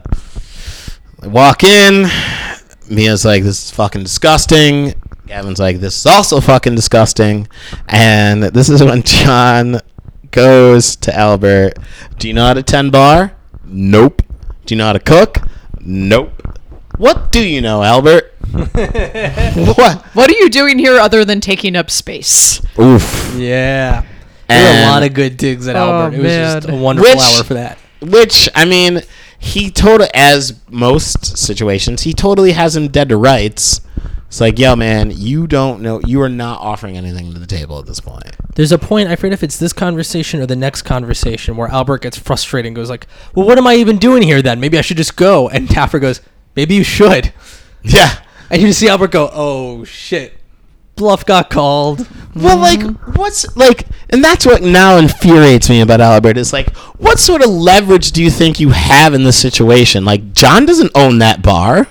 [1.24, 2.08] they walk in.
[2.90, 4.94] Mia's like, "This is fucking disgusting."
[5.26, 7.48] Gavin's like, "This is also fucking disgusting."
[7.88, 9.80] And this is when Jon
[10.32, 11.74] goes to Albert.
[12.20, 13.34] Do you know how to ten bar?
[13.66, 14.22] Nope.
[14.66, 15.40] Do you know how to cook?
[15.80, 16.32] Nope.
[16.98, 18.34] What do you know, Albert?
[18.52, 20.06] what?
[20.14, 22.62] What are you doing here other than taking up space?
[22.80, 23.34] Oof.
[23.36, 24.04] Yeah.
[24.48, 26.18] There were a lot of good digs at Oh, Albert.
[26.18, 27.78] It was just a wonderful Which- hour for that.
[28.02, 29.02] Which I mean,
[29.44, 33.82] he totally, as most situations, he totally has him dead to rights.
[34.28, 37.78] It's like, yo, man, you don't know, you are not offering anything to the table
[37.78, 38.24] at this point.
[38.56, 42.04] There's a point, I forget if it's this conversation or the next conversation, where Albert
[42.04, 44.62] gets frustrated and goes like, "Well, what am I even doing here then?
[44.62, 46.22] Maybe I should just go." And Taffer goes,
[46.56, 47.34] "Maybe you should."
[47.82, 48.20] Yeah.
[48.50, 50.40] And you just see Albert go, "Oh shit,
[50.96, 53.18] bluff got called." Well, like, mm.
[53.18, 57.50] what's like, and that's what now infuriates me about Albert is like, what sort of
[57.50, 60.04] leverage do you think you have in this situation?
[60.04, 61.88] Like, Jon doesn't own that bar.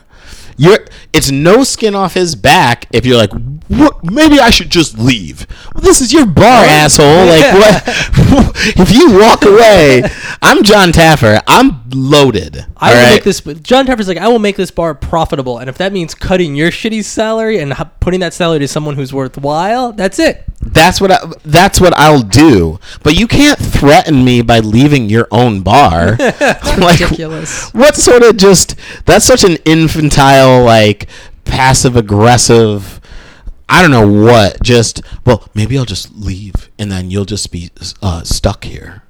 [0.57, 3.33] You're, it's no skin off his back if you're like,
[3.69, 5.47] what, maybe I should just leave.
[5.75, 7.27] Well, this is your bar, asshole.
[7.27, 7.83] Like, what?
[8.79, 10.03] if you walk away,
[10.41, 11.41] I'm Jon Taffer.
[11.47, 12.67] I'm loaded.
[12.77, 13.15] I will right?
[13.15, 13.41] make this.
[13.41, 16.71] Jon Taffer's like, I will make this bar profitable, and if that means cutting your
[16.71, 20.45] shitty salary and putting that salary to someone who's worthwhile, that's it.
[20.65, 22.79] That's what I, that's what I'll do.
[23.03, 26.17] But you can't threaten me by leaving your own bar.
[26.79, 27.73] like, ridiculous.
[27.75, 31.02] What sort of just that's such an infantile like
[31.45, 33.01] passive aggressive
[33.69, 34.63] I don't know what.
[34.63, 37.71] Just well, maybe I'll just leave, and then you'll just be
[38.03, 39.03] uh, stuck here.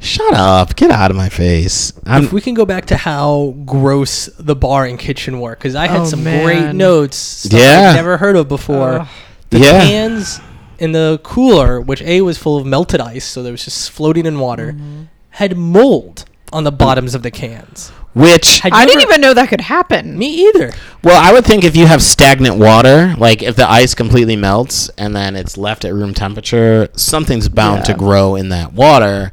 [0.00, 0.74] Shut up!
[0.76, 1.92] Get out of my face.
[2.06, 5.74] I'm, if we can go back to how gross the bar and kitchen were, because
[5.74, 7.90] I had Oh, some great notes, stuff Yeah.
[7.90, 9.00] I've never heard of before.
[9.00, 9.08] Ugh.
[9.50, 9.80] the Yeah.
[9.84, 10.40] cans
[10.78, 14.24] in the cooler, which a was full of melted ice, so there was just floating
[14.24, 15.02] in water, Mm-hmm.
[15.30, 17.90] had mold on the bottoms of the cans.
[18.18, 20.18] Which I you didn't even know that could happen.
[20.18, 20.72] Me either.
[21.04, 24.88] Well, I would think if you have stagnant water, like if the ice completely melts
[24.98, 29.30] and then it's left at room temperature, something's bound to grow in that water,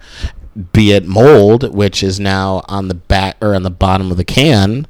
[0.71, 4.23] be it mold, which is now on the back or on the bottom of the
[4.23, 4.87] can,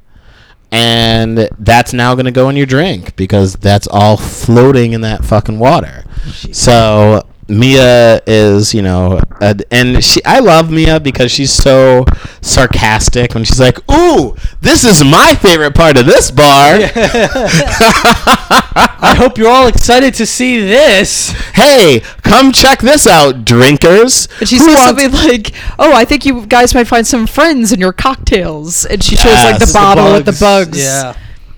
[0.70, 5.24] and that's now going to go in your drink because that's all floating in that
[5.24, 6.04] fucking water.
[6.52, 12.04] So Mia is, you know, uh, and she I love Mia because she's so
[12.40, 16.78] sarcastic when she's like, "Ooh, this is my favorite part of this bar."
[18.98, 21.30] I hope you're all excited to see this.
[21.54, 24.28] hey, come check this out, drinkers.
[24.40, 27.26] And she Who says wants- something like, "Oh, I think you guys might find some
[27.26, 29.72] friends in your cocktails." And she shows like the Yes.
[29.72, 30.40] The bottle with the bugs.
[30.40, 30.78] bugs.
[30.78, 31.14] Yeah.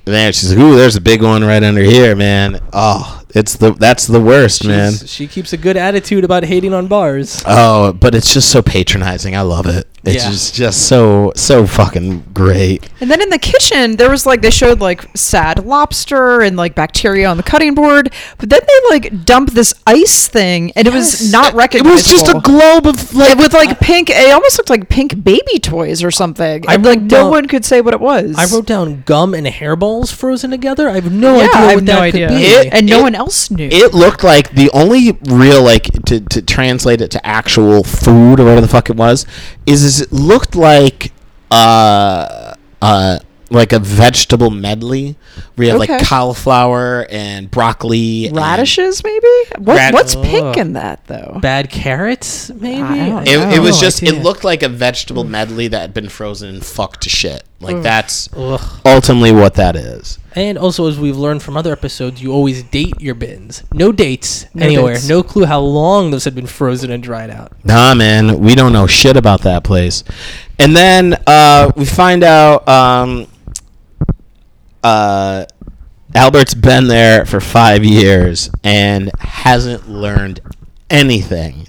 [0.07, 3.73] Man, she's like, "Ooh, there's a big one right under here, man." Oh, it's the
[3.73, 4.93] that's the worst, man.
[4.95, 7.43] She keeps a good attitude about hating on bars.
[7.47, 9.37] Oh, but it's just so patronizing.
[9.37, 9.87] I love it.
[10.05, 10.31] It's Yeah.
[10.31, 12.89] just just so so fucking great.
[13.01, 16.75] And then in the kitchen, there was like they showed like sad lobster and like
[16.75, 20.95] bacteria on the cutting board, but then they like dumped this ice thing, and it
[20.95, 21.91] was not recognizable.
[21.91, 21.93] It recognizable.
[21.93, 24.09] was just a globe of like with like pink.
[24.11, 26.65] It almost looked like pink baby toys or something.
[26.69, 28.37] I and like wrote no one could say what it was.
[28.39, 30.89] I wrote down gum and hairballs frozen together.
[30.89, 32.35] I have no yeah, idea I what have that no could idea, be.
[32.45, 33.69] It- and no it- one else knew.
[33.71, 38.45] It looked like the only real like to, to translate it to actual food or
[38.45, 39.27] whatever the fuck it was
[39.67, 41.13] is, is it looked like
[41.51, 43.19] uh uh
[43.51, 45.17] like a vegetable medley
[45.57, 45.95] where you have Okay.
[45.95, 49.27] like cauliflower and broccoli and- Radishes, maybe.
[49.59, 51.39] What, Rad- what's pink in that though?
[51.41, 52.99] Bad carrots, maybe.
[53.31, 56.65] It, it was just it looked like a vegetable medley that had been frozen and
[56.65, 58.61] fucked to shit like that's Ugh.
[58.87, 63.01] ultimately what that is And also, as we've learned from other episodes, you always date
[63.01, 63.65] your bins.
[63.73, 64.95] No dates No anywhere.
[64.95, 65.09] dates.
[65.09, 67.53] No clue how long those had been frozen and dried out.
[67.65, 70.05] Nah, man, we don't know shit about that place.
[70.61, 73.27] And then uh, we find out um,
[74.89, 75.47] uh,
[76.15, 80.41] Albert's been there for five years and hasn't learned
[80.89, 81.69] anything.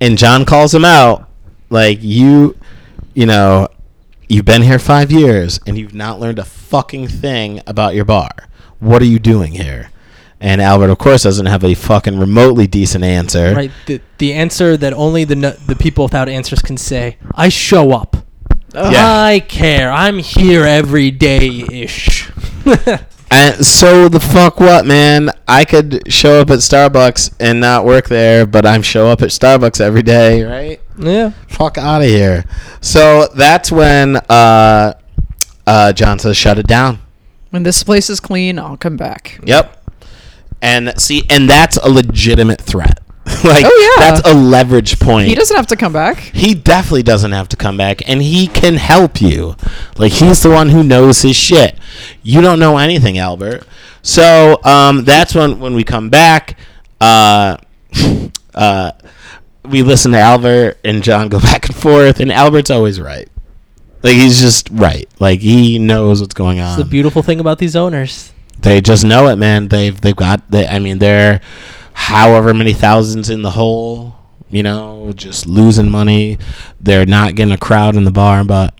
[0.00, 1.28] And Jon calls him out,
[1.68, 2.56] like you,
[3.14, 3.68] you know,
[4.28, 8.30] you've been here five years and you've not learned a fucking thing about your bar.
[8.80, 9.90] What are you doing here?
[10.40, 13.54] And Albert, of course, doesn't have a fucking remotely decent answer.
[13.54, 13.70] Right.
[13.86, 17.18] The, the answer that only the nu- the people without answers can say.
[17.34, 18.16] I show up.
[18.74, 18.90] Yeah.
[19.06, 19.92] I care.
[19.92, 22.30] I'm here every day ish.
[23.30, 25.30] And so the fuck what, man?
[25.46, 29.28] I could show up at Starbucks and not work there, but I'm show up at
[29.28, 30.80] Starbucks every day, right?
[30.98, 31.30] yeah.
[31.46, 32.44] Fuck out of here.
[32.80, 34.94] So that's when uh,
[35.64, 36.98] uh, Jon says, "Shut it down."
[37.50, 39.38] When this place is clean, I'll come back.
[39.44, 39.76] Yep.
[40.60, 42.99] And see, and that's a legitimate threat.
[43.44, 44.10] like, Oh, yeah.
[44.10, 45.28] that's a leverage point.
[45.28, 46.18] He doesn't have to come back.
[46.18, 49.56] he definitely doesn't have to come back and he can help you
[49.96, 51.78] like he's the one who knows his shit
[52.22, 53.66] you don't know anything albert
[54.02, 56.56] so um, that's when when we come back
[57.00, 57.56] uh,
[58.54, 58.92] uh,
[59.64, 63.28] we listen to albert and jon go back and forth and albert's always right
[64.02, 67.58] like he's just right like he knows what's going on It's the beautiful thing about
[67.58, 68.32] these owners.
[68.60, 69.68] they just know it, man.
[69.68, 70.50] They've they've got.
[70.50, 71.40] They, I mean, they're
[71.92, 74.14] however many thousands in the hole.
[74.52, 76.36] You know, just losing money.
[76.80, 78.74] They're not getting a crowd in the bar, but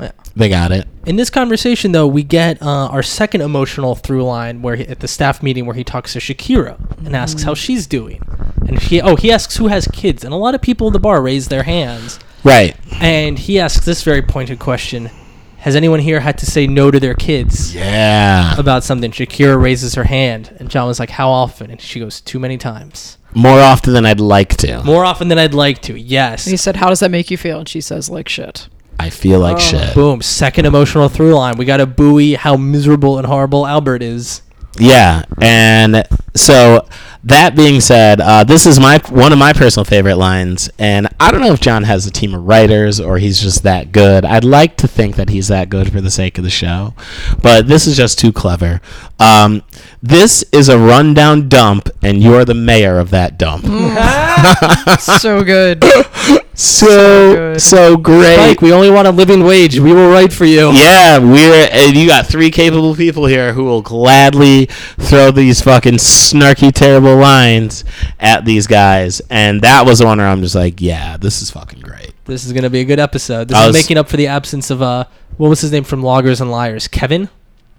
[0.00, 0.12] Yeah.
[0.36, 0.86] they got it.
[1.06, 5.00] In this conversation, though, we get uh, our second emotional through line where he, at
[5.00, 8.22] the staff meeting where he talks to Shakira and asks how she's doing,
[8.68, 11.00] and he oh he asks who has kids, and a lot of people in the
[11.00, 12.76] bar raise their hands, Right.
[13.00, 15.10] and he asks this very pointed question:
[15.58, 18.54] Has anyone here had to say no to their kids Yeah.
[18.58, 19.10] about something?
[19.10, 22.56] Shakira raises her hand, and Jon was like, "How often?" And she goes, "Too many
[22.56, 24.82] times, More often than I'd like to.
[24.84, 26.46] more often than I'd like to." Yes.
[26.46, 28.68] And he said, "How does that make you feel?" And she says, "Like shit."
[29.00, 29.60] I feel like Oh.
[29.60, 29.94] shit.
[29.94, 30.22] Boom!
[30.22, 31.56] Second emotional through line.
[31.56, 34.42] We got to buoy how miserable and horrible Albert is.
[34.78, 36.04] Yeah, and
[36.36, 36.84] so
[37.24, 41.30] that being said, uh, this is my one of my personal favorite lines, and I
[41.30, 44.24] don't know if Jon has a team of writers or he's just that good.
[44.24, 46.94] I'd like to think that he's that good for the sake of the show,
[47.42, 48.80] but this is just too clever.
[49.18, 49.62] Um,
[50.00, 53.64] this is a rundown dump, and you're the mayor of that dump.
[55.00, 55.82] so good.
[56.54, 57.60] so good.
[57.60, 58.36] so great.
[58.36, 59.80] Mike, we only want a living wage.
[59.80, 60.70] We will write for you.
[60.72, 65.94] Yeah, we're and you got three capable people here who will gladly throw these fucking
[65.94, 67.84] snarky, terrible lines
[68.18, 71.50] at these guys, and that was the one where I'm just like, yeah, this is
[71.50, 72.12] fucking great.
[72.24, 73.48] This is gonna be a good episode.
[73.48, 75.04] This I is was- making up for the absence of uh,
[75.36, 76.86] what was his name from Loggers and Liars?
[76.88, 77.28] Kevin,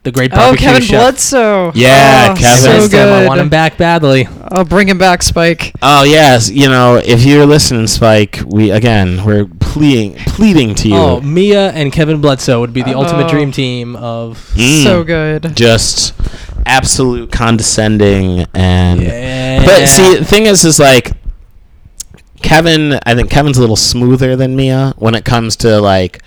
[0.03, 1.13] the great Oh, barbecue Kevin chef.
[1.15, 1.71] Bludso.
[1.75, 2.57] Yeah, oh, Kevin.
[2.59, 2.99] So Missed him.
[2.99, 3.23] good.
[3.25, 4.27] I want him back badly.
[4.49, 5.73] I'll bring him back, Spike.
[5.81, 10.95] Oh yes, you know, if you're listening, Spike, we again we're pleading pleading to you.
[10.95, 13.29] Oh, Mia and Kevin Bludso would be the ultimate Oh.
[13.29, 14.37] dream team of.
[14.55, 14.83] Mm.
[14.83, 15.55] So good.
[15.55, 16.13] just
[16.65, 19.65] absolute condescending and Yeah.
[19.65, 21.11] but see the thing is is like
[22.41, 26.21] kevin i think kevin's a little smoother than mia when it comes to like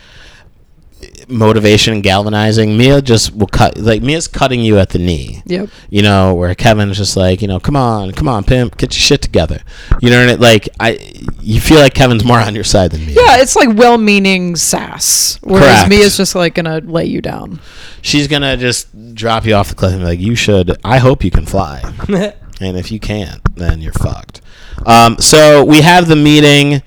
[1.28, 5.68] motivation and galvanizing mia just will cut like mia's cutting you at the knee Yep.
[5.90, 9.00] you know where kevin's just like you know come on come on pimp get your
[9.00, 9.62] shit together
[10.00, 10.40] you know what I- mean?
[10.40, 10.98] like i
[11.40, 15.38] you feel like kevin's more on your side than mia Yeah, it's like well-meaning sass,
[15.42, 15.88] whereas Correct.
[15.90, 17.60] Mia's just like gonna lay you down.
[18.00, 21.24] she's gonna just drop you off the cliff and be like you should i hope
[21.24, 21.80] you can fly
[22.60, 24.40] and if you can't, then you're fucked.
[24.86, 26.80] Um, so we have the meeting,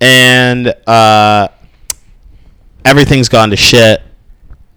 [0.00, 1.48] and uh,
[2.86, 4.02] everything's gone to shit.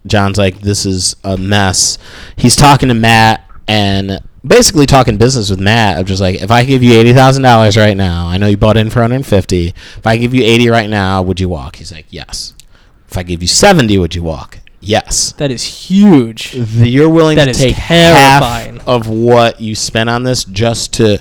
[0.08, 1.98] Jon's like, "This is a mess."
[2.36, 5.98] He's talking to Matt and basically talking business with Matt.
[5.98, 8.58] I'm just like, "If I give you eighty thousand dollars right now, I know you
[8.58, 9.68] bought in for 150.
[9.68, 12.54] If I give you eighty right now, would you walk?" He's like, "Yes."
[13.10, 14.60] If I give you seventy, would you walk?
[14.82, 16.52] Yes that is huge.
[16.54, 18.78] the, you're willing That to take terrifying.
[18.78, 21.20] half of what you spent on this just to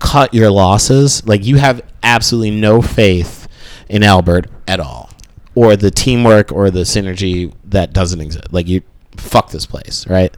[0.00, 1.24] cut your losses.
[1.24, 3.46] Like you have absolutely no faith
[3.88, 5.08] in Albert at all,
[5.56, 8.52] or the teamwork or the synergy that doesn't exist.
[8.52, 8.82] Like you,
[9.16, 10.32] fuck this place, right?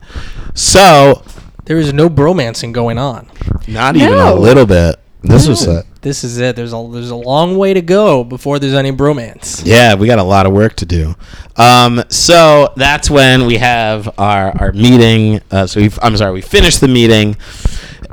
[0.55, 1.23] So
[1.67, 3.29] There is no bromancing going on.
[3.67, 4.97] not even a little bit.
[5.21, 6.55] This was a This is it.
[6.55, 9.63] There's a there's a long way to go before there's any bromance.
[9.67, 11.17] Yeah, we got a lot of work to do.
[11.57, 15.41] Um, so that's when we have our our meeting.
[15.51, 17.37] Uh, so we, I'm sorry, we finished the meeting,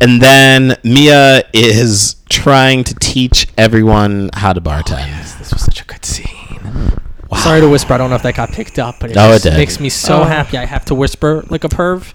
[0.02, 5.06] and then Mia is trying to teach everyone how to bartend.
[5.06, 6.45] Yes, This was such a good scene.
[7.38, 7.94] Sorry to whisper.
[7.94, 9.54] I don't know if that got picked up, but it No, it just did.
[9.58, 10.24] makes me so Oh.
[10.24, 10.58] happy.
[10.58, 12.14] I have to whisper like a perv.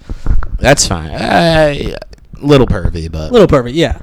[0.59, 1.11] That's fine.
[1.11, 1.97] Uh,
[2.41, 3.99] little pervy, but Little pervy, yeah.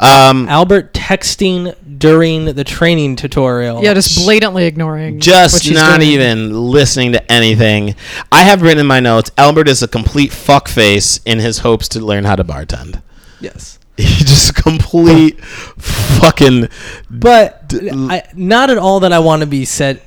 [0.00, 3.82] um, Albert texting during the training tutorial.
[3.82, 5.14] Yeah, just blatantly ignoring.
[5.14, 6.12] what just she's not doing.
[6.12, 7.94] even listening to anything.
[8.30, 9.30] I have written in my notes.
[9.38, 13.02] Albert is a complete fuckface in his hopes to learn how to bartend.
[13.40, 13.78] Yes.
[13.96, 16.68] He just complete fucking
[17.10, 20.00] But D- I, not at all that I want to be said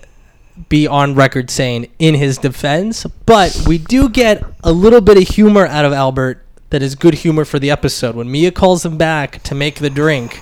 [0.70, 5.28] be on record saying in his defense, but we do get a little bit of
[5.36, 8.16] humor out of Albert that is good humor for the episode.
[8.16, 10.42] When Mia calls him back to make the drink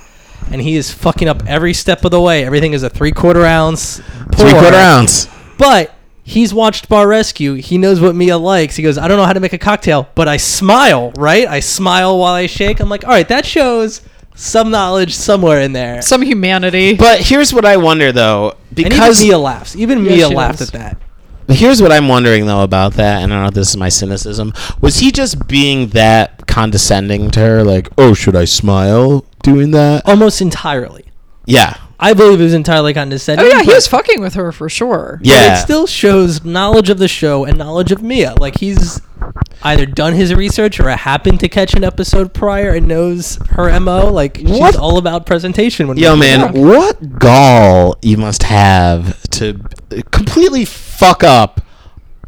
[0.50, 2.44] and he is fucking up every step of the way.
[2.44, 4.00] Everything is a three quarter ounce
[4.32, 4.48] pour.
[4.48, 5.28] three quarter ounce.
[5.58, 5.94] But
[6.24, 7.54] he's watched Bar Rescue.
[7.54, 8.74] He knows what Mia likes.
[8.76, 11.46] He goes, I don't know how to make a cocktail, but I smile, right?
[11.46, 12.80] I smile while I shake.
[12.80, 14.00] I'm like, all right, that shows
[14.34, 16.02] some knowledge somewhere in there.
[16.02, 16.94] some humanity.
[16.96, 19.76] But here's what I wonder though, and because even Mia laughs.
[19.76, 20.74] Even Yeah, Mia she laughed does.
[20.74, 20.96] at
[21.46, 21.54] that.
[21.54, 23.88] here's what I'm wondering though about that, and I don't know if this is my
[23.90, 24.52] cynicism.
[24.80, 30.04] Was he just being that condescending to her, like, oh, should I smile doing that?
[30.08, 31.04] Almost entirely.
[31.46, 33.46] Yeah, I believe it was entirely condescending.
[33.46, 35.18] oh yeah, he but- was fucking with her for sure.
[35.20, 35.54] but yeah.
[35.54, 38.34] it still shows knowledge of the show and knowledge of Mia.
[38.38, 39.00] Like he's
[39.62, 44.10] either done his research or happened to catch an episode prior and knows her mo.
[44.12, 44.72] Like What?
[44.72, 45.88] she's all about presentation.
[45.88, 49.60] When Yo, making man, the what gall you must have to
[50.10, 51.60] completely fuck up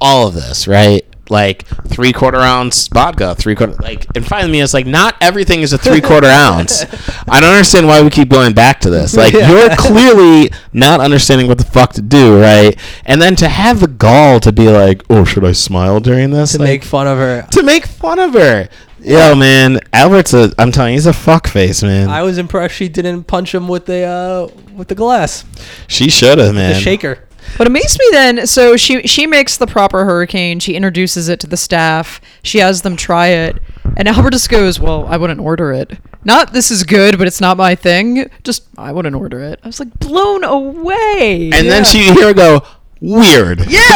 [0.00, 1.04] all of this, right?
[1.28, 5.62] Like three quarter ounce vodka, three quarter like, and finally, me, it's like not everything
[5.62, 6.84] is a three quarter ounce.
[7.28, 9.16] I don't understand why we keep going back to this.
[9.16, 9.50] Like Yeah.
[9.50, 12.78] you're clearly not understanding what the fuck to do, right?
[13.04, 16.52] And then to have the gall to be like, oh, should I smile during this?
[16.52, 17.46] to Like, make fun of her.
[17.50, 18.68] to make fun of her.
[19.00, 20.52] Yo, man, Albert's a.
[20.58, 22.08] I'm telling you, he's a fuck face, man.
[22.08, 25.44] I was impressed she didn't punch him with the uh, with the glass,
[25.86, 26.72] she should have, man.
[26.72, 27.20] the shaker.
[27.56, 30.60] What amazed me then, so she she makes the proper hurricane.
[30.60, 32.20] She introduces it to the staff.
[32.42, 33.56] She has them try it,
[33.96, 35.98] and Albert just goes, "Well, I wouldn't order it.
[36.24, 38.28] Not this is good, but it's not my thing.
[38.44, 41.50] Just I wouldn't order it." I was like blown away.
[41.52, 42.62] And then she hear go,
[43.00, 43.60] weird.
[43.70, 43.86] yeah.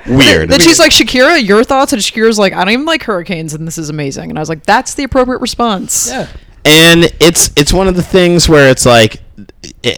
[0.06, 0.48] Weird.
[0.50, 3.66] then she's like, "Shakira, your thoughts?" And Shakira's like, "I don't even like hurricanes, and
[3.66, 6.26] this is amazing." And I was like, "That's the appropriate response." Yeah.
[6.64, 9.20] and it's it's one of the things where it's like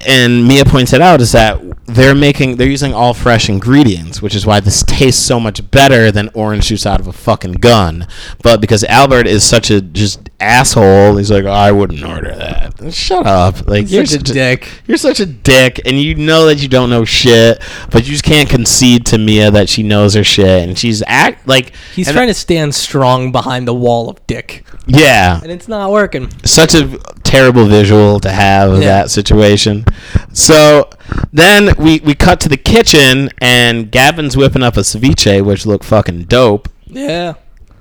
[0.05, 4.34] and Mia points it out is that they're making they're using all fresh ingredients, which
[4.34, 8.07] is why this tastes so much better than orange juice out of a fucking gun.
[8.43, 12.93] But because Albert is such a just asshole, he's like, I wouldn't order that.
[12.93, 13.66] Shut up!
[13.66, 14.82] Like you're Such a dick.
[14.86, 18.24] You're such a dick, and you know that you don't know shit, but you just
[18.24, 22.28] can't concede to Mia that she knows her shit, and she's act like He's trying
[22.28, 26.30] to stand strong behind the wall of dick, yeah, and it's not working.
[26.45, 28.88] such a terrible visual to have of Yeah.
[29.02, 29.84] that situation.
[30.32, 30.88] So
[31.32, 35.84] then we we cut to the kitchen and Gavin's whipping up a ceviche, which looked
[35.84, 36.68] fucking dope.
[36.86, 37.34] Yeah.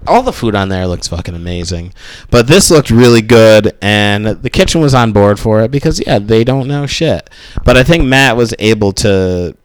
[0.06, 1.94] All the food on there looks fucking amazing,
[2.30, 6.20] but this looked really good, and the kitchen was on board for it because yeah,
[6.20, 7.30] they don't know shit.
[7.66, 9.56] But I think Matt was able to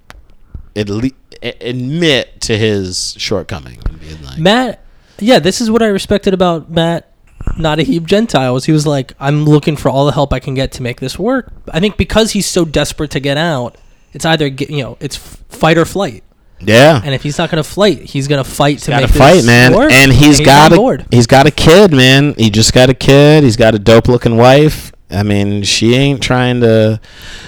[0.75, 3.79] at least admit to his shortcoming
[4.25, 4.81] like, Matt,
[5.19, 7.12] yeah, this is what I respected about Matt,
[7.57, 8.65] not a heap of Gentiles.
[8.67, 11.19] He was like, I'm looking for all the help I can get to make this
[11.19, 11.51] work.
[11.73, 13.77] I think because he's so desperate to get out,
[14.13, 16.23] it's either get, you know, it's fight or flight.
[16.61, 19.07] yeah, And if he's not going to fight, he's going to fight to got to
[19.07, 19.73] make fight, man.
[19.75, 19.91] work.
[19.91, 21.07] And he's got a board.
[21.11, 22.35] he's got a kid, man.
[22.35, 23.43] He just got a kid.
[23.43, 24.92] He's got a dope looking wife.
[25.13, 27.01] I mean, she ain't trying to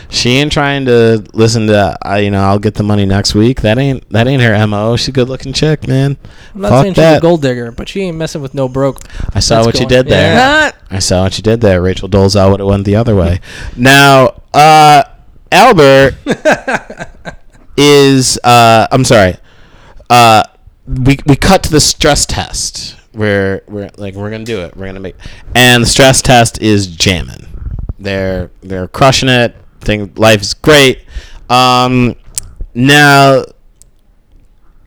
[0.09, 3.63] she ain't trying to listen to uh, you know I'll get the money next week.
[3.63, 4.97] That ain't that ain't her mo.
[4.97, 6.17] She's a good looking chick, man.
[6.55, 9.01] I'm not Fuck saying she's a gold digger, but she ain't messing with no broke.
[9.35, 10.35] I saw That's what you did there.
[10.35, 10.73] Yeah.
[10.91, 11.81] I saw what you did there.
[11.83, 13.41] Rachel Dolezal would have went the other way.
[13.77, 15.05] now, uh,
[15.51, 16.15] Albert
[17.77, 19.37] is uh, I'm sorry.
[20.11, 20.45] Uh,
[20.87, 24.77] we we cut to the stress test where we're like we're gonna do it.
[24.77, 25.17] We're gonna make
[25.55, 27.47] and the stress test is jamming.
[27.99, 29.55] They're they're crushing it.
[29.81, 31.05] Think life is great.
[31.49, 32.17] Um,
[32.75, 33.45] now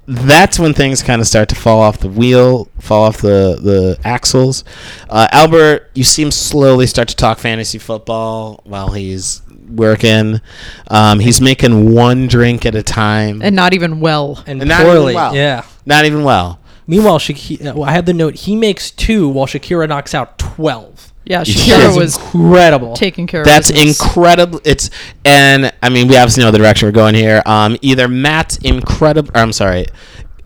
[0.09, 3.97] that's when things kind of start to fall off the wheel, fall off the the
[4.03, 4.63] axles.
[5.09, 10.39] Uh, Albert, you see him slowly start to talk fantasy football while he's working.
[10.87, 14.43] Um, he's making one drink at a time, and not even well.
[14.47, 15.15] And, And not even poorly.
[15.15, 15.35] well.
[15.35, 15.65] Yeah.
[15.85, 16.59] not even well.
[16.89, 18.35] Meanwhile, Shaki- uh, I have the note.
[18.35, 21.06] He makes two while Shakira knocks out 12.
[21.29, 21.43] Yeah, Yeah.
[21.43, 22.93] Shakira That's was Incredible.
[22.95, 24.01] taking care That's of business.
[24.01, 24.61] incredible.
[24.63, 24.89] It's
[25.25, 27.41] and I mean we obviously know the direction we're going here.
[27.45, 29.31] Um, either Matt's incredible.
[29.35, 29.85] I'm sorry,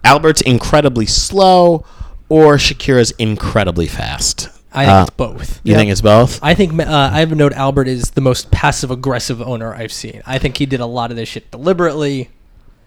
[0.04, 1.86] Albert's incredibly slow,
[2.30, 4.50] or Shakira's incredibly fast.
[4.74, 5.60] I think Uh, it's both.
[5.66, 6.40] You think it's both?
[6.42, 7.52] I think uh, I have a note.
[7.54, 10.22] Albert is the most passive aggressive owner I've seen.
[10.26, 12.30] I think he did a lot of this shit deliberately.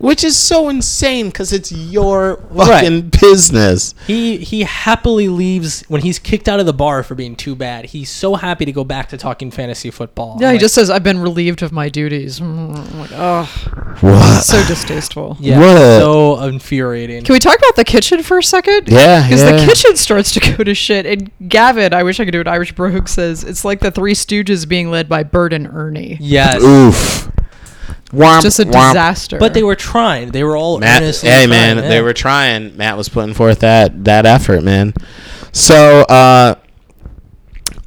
[0.05, 2.69] Which is so insane because it's your Right.
[2.83, 3.95] fucking business.
[4.07, 7.87] He he happily leaves when he's kicked out of the bar for being too bad.
[7.87, 10.37] He's so happy to go back to talking fantasy football.
[10.41, 13.11] Yeah, I'm he like, just says, "I've been relieved of my duties." Mm, I'm like,
[13.15, 13.45] oh,
[14.01, 14.43] What?
[14.45, 15.37] so distasteful.
[15.41, 17.25] yeah, What so infuriating.
[17.25, 18.89] Can we talk about the kitchen for a second?
[18.89, 19.53] Yeah, Because yeah.
[19.53, 21.07] the kitchen starts to go to shit.
[21.07, 22.47] And Gavin, I wish I could do it.
[22.49, 26.19] Irish Brogue says it's like the Three Stooges being led by Bert and Ernie.
[26.21, 27.31] Yes, Oof.
[28.11, 28.91] Womp, Just a womp.
[28.91, 29.39] disaster.
[29.39, 30.31] but they were trying.
[30.31, 31.89] They were all Matt, earnestly hey trying, man, yeah.
[31.89, 32.77] they were trying.
[32.77, 34.95] Matt was putting forth that that effort, man.
[35.53, 36.55] So, uh,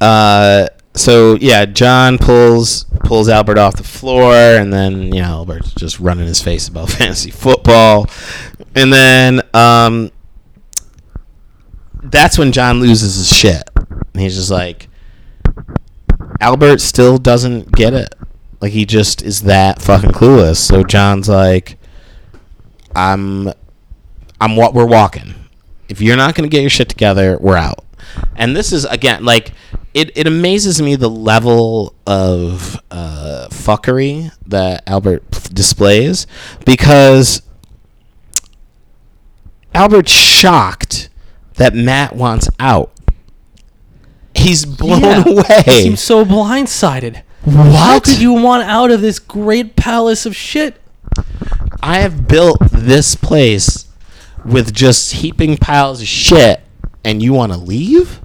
[0.01, 5.73] uh, so yeah, Jon pulls pulls Albert off the floor, and then you know Albert's
[5.73, 8.07] just running his face about fantasy football,
[8.75, 10.11] and then um,
[12.03, 14.89] that's when Jon loses his shit, and he's just like,
[16.41, 18.13] Albert still doesn't get it.
[18.59, 20.57] Like he just is that fucking clueless.
[20.57, 21.77] So Jon's like,
[22.95, 23.49] I'm,
[24.41, 25.35] I'm what we're walking.
[25.89, 27.85] If you're not gonna get your shit together, we're out.
[28.35, 29.51] And this is again like,
[29.93, 36.27] it, it amazes me the level of uh, fuckery that Albert displays
[36.65, 37.41] because
[39.73, 41.09] Albert's shocked
[41.55, 42.91] that Matt wants out.
[44.35, 45.23] He's blown Yeah.
[45.27, 45.63] away.
[45.65, 47.21] He seems so blindsided.
[47.47, 47.77] What?
[47.77, 50.81] How could you want out of this great palace of shit?
[51.81, 53.87] I have built this place
[54.43, 56.61] with just heaping piles of shit,
[57.05, 58.19] and you want to leave?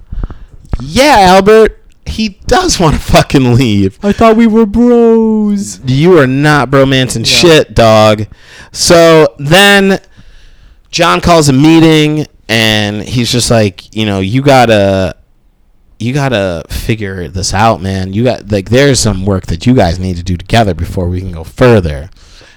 [0.81, 1.79] Yeah, Albert.
[2.05, 3.97] He does want to fucking leave.
[4.03, 5.79] I thought we were bros.
[5.85, 8.27] You are not bromancing shit, dog.
[8.73, 10.01] So then
[10.91, 15.15] Jon calls a meeting, and he's just like, you know, you gotta.
[15.99, 18.13] You gotta figure this out, man.
[18.13, 21.19] You got like there's some work that you guys need to do together before we
[21.21, 22.09] can go further.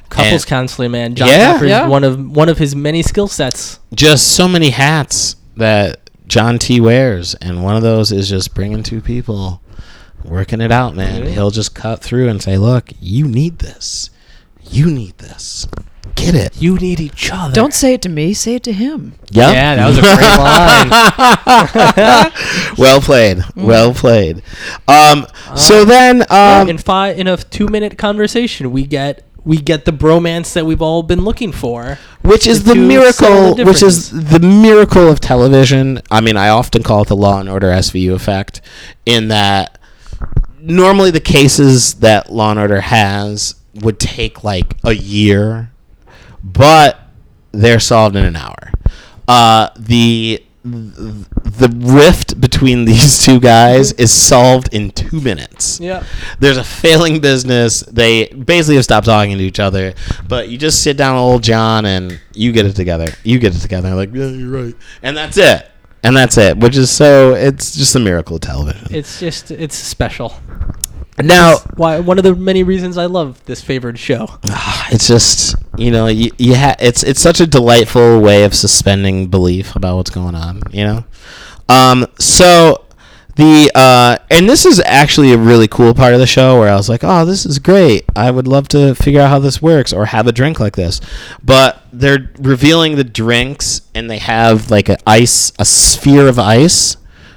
[0.08, 1.14] Couples And- counseling, man.
[1.14, 1.54] Jon Yeah.
[1.58, 1.86] Taffer is Yeah.
[1.88, 3.78] one of one of his many skill sets.
[3.94, 8.82] just so many hats that Jon T wears, and one of those is just bringing
[8.82, 9.60] two people,
[10.24, 11.22] working it out, man.
[11.22, 11.28] Mhm.
[11.32, 14.10] He'll just cut through and say, "Look, you need this.
[14.70, 15.68] You need this.
[16.14, 17.52] Get it." You need each other.
[17.52, 18.32] Don't say it to me.
[18.34, 19.14] Say it to him.
[19.30, 19.52] Yep.
[19.54, 20.38] Yeah, that was a great
[22.24, 22.76] line.
[22.78, 23.44] well played.
[23.54, 24.42] Well played.
[24.88, 25.26] Um.
[25.56, 26.68] so then, um.
[26.68, 30.82] in five in a two minute conversation, we get we get the bromance that we've
[30.82, 31.98] all been looking for.
[32.22, 36.82] which is the miracle the which is the miracle of television i mean i often
[36.82, 38.60] call it the law and order svu effect
[39.06, 39.78] in that
[40.60, 45.70] normally the cases that law and order has would take like a year
[46.52, 47.00] but
[47.52, 48.70] they're solved in an hour
[49.28, 56.02] uh, the the rift between these two guys is solved in two minutes Yeah.
[56.40, 57.80] there's a failing business.
[57.82, 59.94] They basically have stopped talking to each other.
[60.28, 63.06] But you just sit down with old Jon and you get it together.
[63.22, 63.94] You get it together.
[63.94, 64.74] Like, yeah, you're right.
[65.02, 65.70] And that's it.
[66.02, 66.56] And that's it.
[66.58, 68.88] Which is so, it's just a miracle of television.
[68.90, 70.34] It's just it's special.
[71.22, 74.28] Now, Why one of the many reasons I love this favored show.
[74.90, 79.28] it's just, you know, you, you ha- it's, it's such a delightful way of suspending
[79.28, 81.04] belief about what's going on, you know?
[81.68, 82.86] Um, so
[83.36, 86.76] the uh, and this is actually a really cool part of the show where I
[86.76, 88.04] was like, oh, this is great.
[88.16, 91.02] I would love to figure out how this works or have a drink like this.
[91.44, 96.96] But they're revealing the drinks and they have like an ice, a sphere of ice,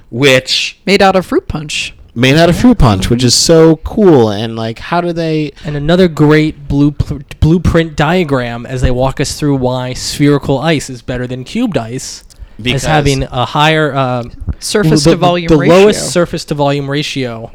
[0.10, 1.94] which Made out of fruit punch.
[2.20, 4.30] Made out of fruit punch, which is so cool.
[4.30, 5.52] And like, how do they?
[5.66, 6.92] And another great blue
[7.40, 12.24] blueprint diagram as they walk us through why spherical ice is better than cubed ice.
[12.62, 15.76] Because- as having a higher um, Surface the- to volume the ratio.
[15.76, 17.52] lowest surface to volume ratio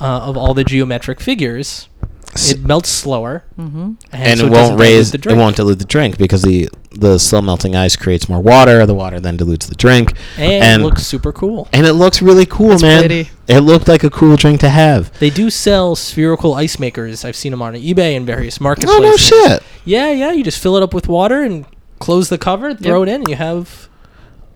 [0.00, 1.88] uh, of all the geometric figures.
[2.36, 3.92] It melts slower, mm-hmm.
[4.12, 7.18] and so it won't dilute raise the it won't dilute the drink because the the
[7.18, 11.02] slow melting ice creates more water the water then dilutes the drink and, it looks
[11.06, 11.68] super cool.
[11.74, 13.28] and it looks really cool It's man pretty.
[13.48, 17.22] it looked like a cool drink to have They do sell spherical ice makers.
[17.22, 18.98] I've seen them on eBay and various marketplaces.
[18.98, 20.32] oh no shit Yeah, yeah.
[20.32, 21.66] You just fill it up with water and
[21.98, 23.90] close the cover, throw it in, and you have.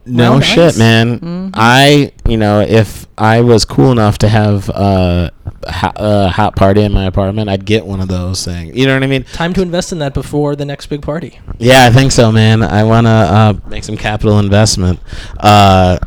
[0.06, 0.78] no shit ice.
[0.78, 1.50] man Mm-hmm.
[1.54, 5.30] i you know if i was cool enough to have uh,
[5.66, 8.94] ha- a hot party in my apartment i'd get one of those things you know
[8.94, 11.40] what i mean Time to invest in that before the next big party.
[11.58, 12.62] Yeah, I think so, man.
[12.62, 15.00] I want to uh, make some capital investment.
[15.38, 15.98] Uh,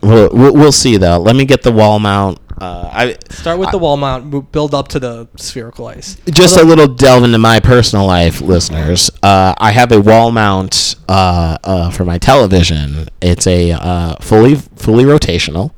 [0.00, 1.18] we'll, we'll, see, though.
[1.18, 2.38] Let me get the wall mount.
[2.60, 6.16] Uh, I Start with the wall mount, build up to the spherical ice.
[6.30, 9.10] just a little delve into my personal life, listeners.
[9.22, 13.08] Uh, I have a wall mount uh, uh, for my television.
[13.20, 15.72] It's a uh, fully fully rotational.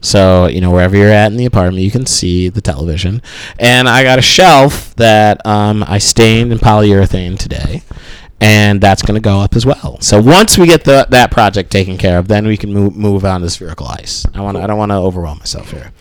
[0.00, 3.22] So, you know, wherever you're at in the apartment, you can see the television.
[3.58, 7.82] And I got a shelf that um, I stained in polyurethane today.
[8.42, 10.00] And that's going to go up as well.
[10.00, 13.26] So once we get the, that project taken care of, then we can move, move
[13.26, 14.24] on to spherical ice.
[14.34, 15.92] I want I don't want to overwhelm myself here.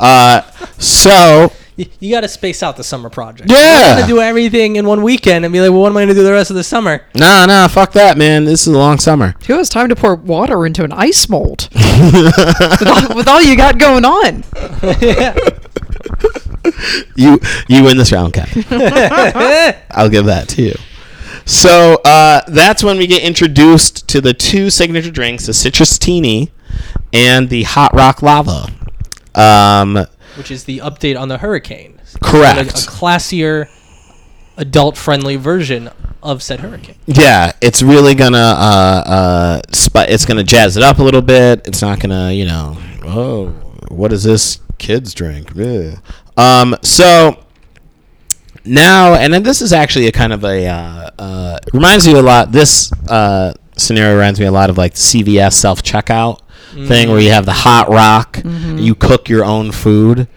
[0.00, 0.42] Uh,
[0.78, 3.50] so You, you got to space out the summer project.
[3.50, 3.56] Yeah.
[3.56, 6.00] You're not gonna do everything in one weekend and be like, well, what am I
[6.00, 7.04] going to do the rest of the summer?
[7.14, 8.44] Nah, nah, fuck that, man.
[8.44, 9.34] This is a long summer.
[9.46, 11.68] Who has time to pour water into an ice mold?
[11.74, 14.42] with, all, with all you got going on.
[17.14, 18.48] You you win this round, Cap.
[19.90, 20.74] I'll give that to you.
[21.44, 26.50] So uh, that's when we get introduced to the two signature drinks, the Citrus Teeny
[27.12, 28.66] and the Hot Rock Lava.
[29.34, 30.06] Um,
[30.36, 32.00] Which is the update on the Hurricane.
[32.22, 32.58] Correct.
[32.58, 33.68] A, a classier,
[34.56, 35.90] adult-friendly version
[36.22, 36.96] of said Hurricane.
[37.06, 41.66] yeah, it's really gonna uh, uh, spi- it's gonna jazz it up a little bit.
[41.66, 43.48] It's not gonna, you know, oh,
[43.88, 45.56] what is this kids drink?
[45.56, 45.98] Ugh.
[46.36, 47.42] Um, so
[48.64, 52.22] now, and then this is actually a kind of a uh, uh, reminds you a
[52.22, 52.50] lot.
[52.52, 56.40] This uh, scenario reminds me a lot of like CVS self checkout
[56.86, 60.28] thing where you have the hot rock, you cook your own food.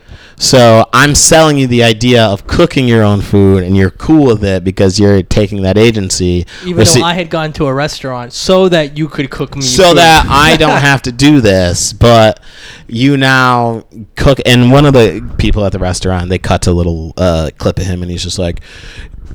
[0.41, 4.43] So I'm selling you the idea of cooking your own food, and you're cool with
[4.45, 6.45] it because you're taking that agency.
[6.63, 9.61] Even though see- I had gone to a restaurant so that you could cook me
[9.61, 9.97] so food.
[9.97, 12.39] that I don't have to do this, but
[12.87, 13.83] you now
[14.15, 14.39] cook.
[14.45, 17.85] And one of the people at the restaurant, they cut a little uh, clip of
[17.85, 18.61] him, and he's just like,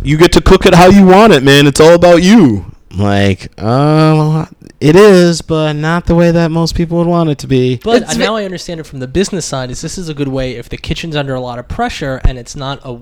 [0.03, 1.67] "You get to cook it how you want it, man.
[1.67, 4.47] It's all about you." I'm like, oh,
[4.85, 7.81] it is, but not the way that most people would want it to be.
[7.83, 9.71] But It's now I understand it from the business side.
[9.71, 12.37] Is this is a good way if the kitchen's under a lot of pressure and
[12.37, 13.01] it's not a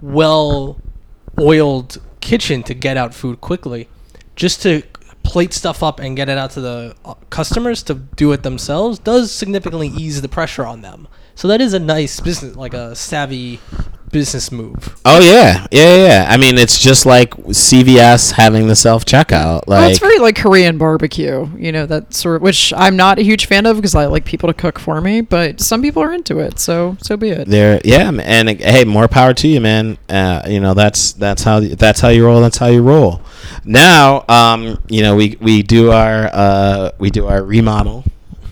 [0.00, 3.88] well-oiled kitchen to get out food quickly,
[4.36, 4.84] just to
[5.24, 9.00] plate stuff up and get it out to the uh, customers to do it themselves
[9.00, 11.08] does significantly ease the pressure on them.
[11.34, 13.58] So that is a nice business, like a savvy
[14.10, 14.96] business move.
[15.04, 16.26] Oh yeah, yeah, yeah.
[16.28, 19.66] I mean, it's just like CVS having the self checkout.
[19.66, 23.18] Like, well, it's very like Korean barbecue, you know, that sort of, which I'm not
[23.18, 26.02] a huge fan of because I like people to cook for me, but some people
[26.02, 27.48] are into it, so so be it.
[27.48, 31.42] there yeah and uh, hey more power to you man uh, you know that's that's
[31.42, 33.20] how that's how you roll that's how you roll
[33.64, 38.04] now um you know we we do our uh we do our remodel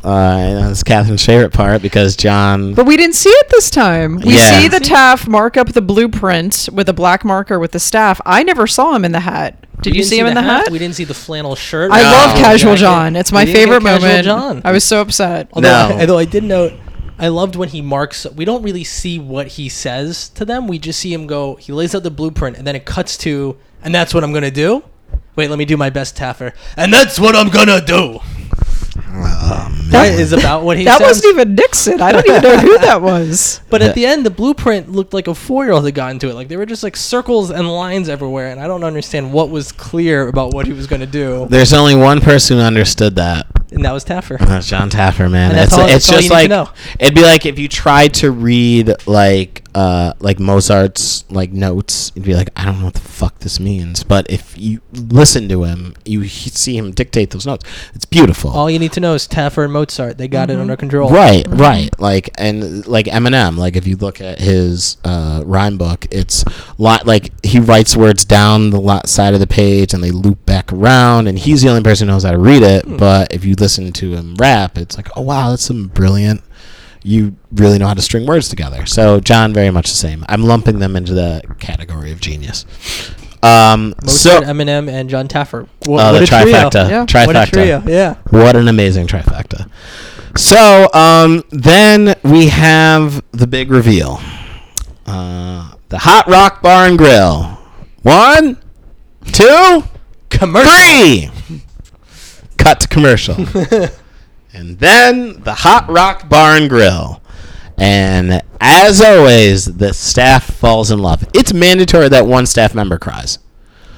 [0.06, 2.74] Uh, that's Catherine's favorite part because Jon.
[2.74, 4.16] But we didn't see it this time.
[4.20, 4.60] We Yeah.
[4.60, 8.20] see the Taff mark up the blueprint with a black marker with the staff.
[8.24, 9.56] I never saw him in the hat.
[9.82, 10.70] Did We you didn't see him in the hat?
[10.70, 11.90] We didn't see the flannel shirt.
[11.92, 12.08] I No.
[12.10, 12.80] love Casual Jacket.
[12.80, 13.16] Jon.
[13.16, 14.24] It's my didn't favorite Casual moment.
[14.24, 14.62] Jon.
[14.64, 15.48] I was so upset.
[15.52, 15.98] Although, No.
[16.00, 16.74] although I did note,
[17.18, 18.26] I loved when he marks.
[18.36, 20.68] We don't really see what he says to them.
[20.68, 21.56] We just see him go.
[21.60, 24.50] He lays out the blueprint, and then it cuts to, and that's what I'm gonna
[24.52, 24.84] do.
[25.34, 26.52] Wait, let me do my best Taffer.
[26.76, 28.20] And that's what I'm gonna do.
[29.90, 31.06] That is about what he That says.
[31.22, 32.00] wasn't even Nixon.
[32.00, 33.60] I don't even know who that was.
[33.70, 36.34] But at the end, the blueprint looked like a four-year-old had gotten to it.
[36.34, 39.70] Like they were just like circles and lines everywhere, and I don't understand what was
[39.72, 41.46] clear about what he was gonna do.
[41.50, 43.46] There's only one person who understood that.
[43.72, 44.38] And that was Taffer.
[44.38, 45.50] and That's Jon Taffer, man.
[45.50, 46.70] And that's it's all- it's that's all just you need like to know.
[47.00, 52.24] it'd be like if you tried to read like uh like Mozart's like notes, you'd
[52.24, 54.02] be like, I don't know what the fuck this means.
[54.02, 57.64] But if you listen to him, you see him dictate those notes.
[57.94, 58.50] It's beautiful.
[58.50, 60.16] All you need to know is Taffer and Mozart.
[60.16, 61.10] They got it under control.
[61.10, 61.90] Right, right.
[62.00, 63.58] Like and like Eminem.
[63.58, 66.42] Like if you look at his uh, rhyme book, it's
[66.78, 70.46] lot like he writes words down the lot side of the page and they loop
[70.46, 72.84] back around, and he's the only person who knows how to read it.
[72.96, 76.42] But if you listen to him rap, it's like, oh wow, that's some brilliant.
[77.06, 78.84] You really know how to string words together.
[78.84, 80.24] So Jon, very much the same.
[80.28, 82.66] I'm lumping them into the category of genius.
[83.44, 85.68] Um, so Eminem, and Jon Taffer.
[85.84, 87.04] What, uh, what the trifecta, Yeah.
[87.06, 87.26] trifecta.
[87.28, 87.82] What a trio.
[87.86, 88.14] Yeah.
[88.30, 89.70] What an amazing trifecta.
[90.36, 94.20] So, um, then we have the big reveal.
[95.06, 97.44] Uh, the Hot Rock Bar and Grill.
[98.02, 98.56] One,
[99.32, 99.84] two,
[100.28, 100.72] Commercial.
[100.72, 101.30] three.
[102.58, 103.36] Cut to commercial.
[104.56, 107.20] and then the Hot Rock Bar and Grill.
[107.78, 111.24] And as always, the staff falls in love.
[111.34, 113.38] It's mandatory that one staff member cries.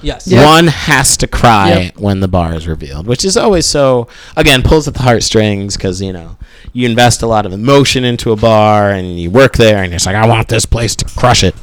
[0.03, 0.27] Yes.
[0.29, 0.45] Yep.
[0.45, 1.99] One has to cry Yep.
[1.99, 4.07] when the bar is revealed, which is always so.
[4.37, 6.37] Again, pulls at the heartstrings because you know
[6.73, 9.99] you invest a lot of emotion into a bar and you work there, and you're
[10.07, 11.55] like, I want this place to crush it.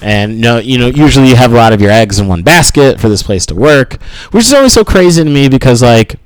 [0.00, 2.98] And no, you know, usually you have a lot of your eggs in one basket
[3.00, 4.00] for this place to work,
[4.30, 6.16] which is always so crazy to me because like.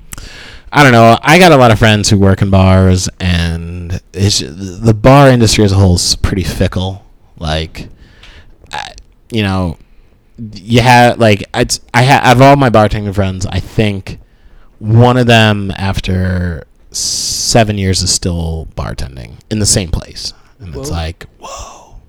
[0.72, 1.16] I don't know.
[1.22, 5.64] I got a lot of friends who work in bars, and it's the bar industry
[5.64, 7.04] as a whole is pretty fickle.
[7.38, 7.88] Like,
[8.72, 8.92] I,
[9.30, 9.78] you know,
[10.38, 14.18] you have like it's I have all my bartending friends, I think
[14.78, 20.90] one of them after seven years is still bartending in the same place, and it's
[20.90, 22.00] like, whoa,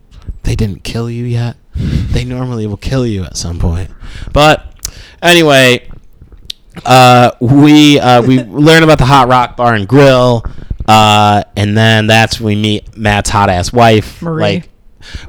[0.43, 1.55] they didn't kill you yet.
[1.75, 3.91] They normally will kill you at some point,
[4.33, 4.73] but
[5.21, 5.87] anyway,
[6.85, 10.43] uh, we uh, we learn about the Hot Rock Bar and Grill,
[10.87, 14.41] uh, and then that's when we meet Matt's hot ass wife, Marie.
[14.41, 14.69] like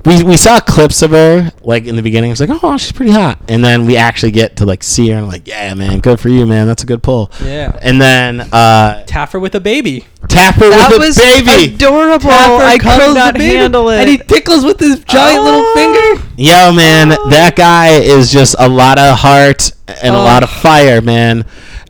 [0.04, 2.30] we we saw clips of her like in the beginning.
[2.30, 5.18] It's like, oh, she's pretty hot, and then we actually get to like see her
[5.18, 6.66] and like, yeah, man, good for you, man.
[6.66, 7.30] That's a good pull.
[7.44, 7.76] Yeah.
[7.82, 10.04] And then uh, Taffer with a baby.
[10.22, 11.74] Taffer That with was the baby.
[11.74, 12.28] adorable.
[12.28, 14.00] Taffer I cuddles could the not baby, handle it.
[14.00, 15.74] And he tickles with his giant little Oh.
[15.74, 16.28] finger.
[16.36, 19.72] Yo, man, that guy is just a lot of heart
[20.02, 20.22] and a Oh.
[20.22, 21.44] lot of fire, man.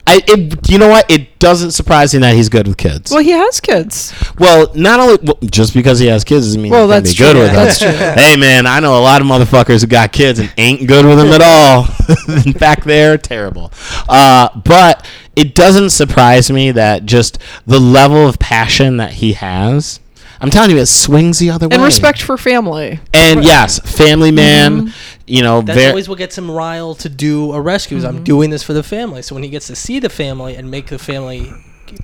[0.08, 1.10] I, it, you know what?
[1.10, 3.10] It doesn't surprise me that he's good with kids.
[3.10, 4.12] well, he has kids.
[4.38, 7.18] Well, not only well, just because he has kids doesn't mean Well, he's that's be
[7.18, 7.40] good true.
[7.42, 7.64] with them.
[7.64, 7.90] That's true.
[7.90, 11.18] Hey, man, I know a lot of motherfuckers who got kids and ain't good with
[11.18, 11.86] them at all.
[12.46, 13.70] In fact, they're terrible.
[14.08, 15.06] Uh, but
[15.36, 20.00] it doesn't surprise me that just the level of passion that he has.
[20.40, 21.74] I'm telling you, it swings the other way.
[21.74, 23.00] And respect for family.
[23.12, 24.94] And yes, family man.
[25.28, 27.96] You know, That's ver- always what gets him riled to do a rescue.
[27.96, 28.24] Is I'm mm-hmm.
[28.24, 29.22] doing this for the family.
[29.22, 31.52] So when he gets to see the family and make the family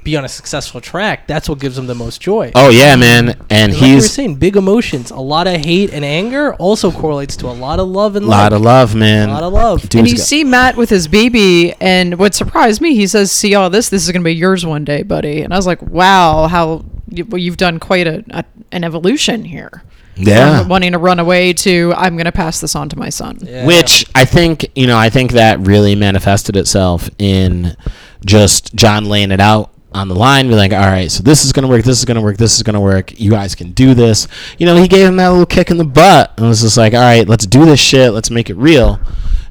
[0.02, 2.50] be on a successful track, that's what gives him the most joy.
[2.54, 3.36] Oh yeah, man.
[3.50, 5.10] And Like you were he's saying, big emotions.
[5.10, 8.28] A lot of hate and anger also correlates to a lot of love and a
[8.28, 8.60] lot love.
[8.60, 9.28] of love, man.
[9.28, 9.82] A lot of love.
[9.82, 13.30] Dude's and you got- see Matt with his baby, and what surprised me, he says,
[13.30, 13.88] "See all this?
[13.88, 17.24] This is gonna be yours one day, buddy." And I was like, "Wow, how you,
[17.26, 19.82] well, you've done quite a, a an evolution here."
[20.16, 20.60] Yeah.
[20.60, 23.38] From wanting to run away to I'm gonna pass this on to my son.
[23.42, 23.66] Yeah.
[23.66, 27.76] Which I think, you know, I think that really manifested itself in
[28.24, 31.52] just Jon laying it out on the line, be like, all right, so this is
[31.52, 33.18] going to work, this is going to work, this is going to work.
[33.18, 34.26] You guys can do this.
[34.58, 36.94] You know, he gave him that little kick in the butt and was just like,
[36.94, 38.98] all right, let's do this shit, let's make it real.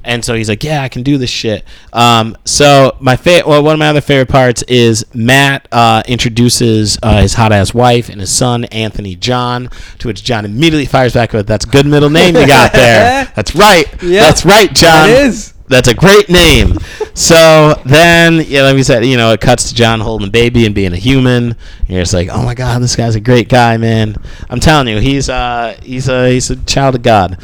[0.03, 1.63] And so he's like, yeah, I can do this shit.
[1.93, 6.97] Um, so my fa- well, one of my other favorite parts is Matt uh, introduces
[7.01, 11.13] uh, his hot ass wife and his son Anthony John, to which Jon immediately fires
[11.13, 13.31] back with, "That's a good middle name you got there.
[13.35, 13.85] That's right.
[14.03, 15.09] Yeah, That's right, Jon.
[15.09, 15.53] That is.
[15.69, 16.77] That's a great name.
[17.13, 20.65] so then, yeah, like we said, you know, it cuts to Jon holding a baby
[20.65, 21.55] and being a human.
[21.79, 24.15] And you're just like, oh my god, this guy's a great guy, man.
[24.49, 27.37] I'm telling you, he's uh, he's a he's a child of God.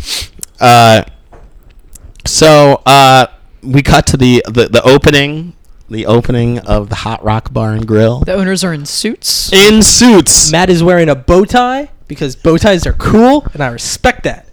[0.59, 1.05] Uh,
[2.29, 3.27] so uh,
[3.61, 5.53] we cut to the, the the opening
[5.89, 9.51] the opening of the Hot Rock Bar and Grill The owners are in suits.
[9.51, 10.51] in suits.
[10.51, 14.45] Matt is wearing a bow tie because bow ties are cool, and I respect that.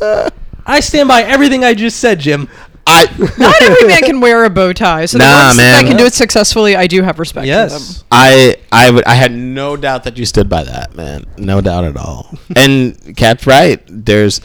[0.70, 2.48] I stand by everything I just said, Jim.
[2.88, 3.04] I
[3.38, 5.84] Not every man can wear a bow tie, so the Nah, ones man.
[5.84, 7.68] that can do it successfully, I do have respect for them.
[7.70, 8.04] Yes.
[8.10, 11.24] I I would I had no doubt that you stood by that, man.
[11.36, 12.30] No doubt at all.
[12.56, 13.80] and Cat's right.
[13.88, 14.40] There's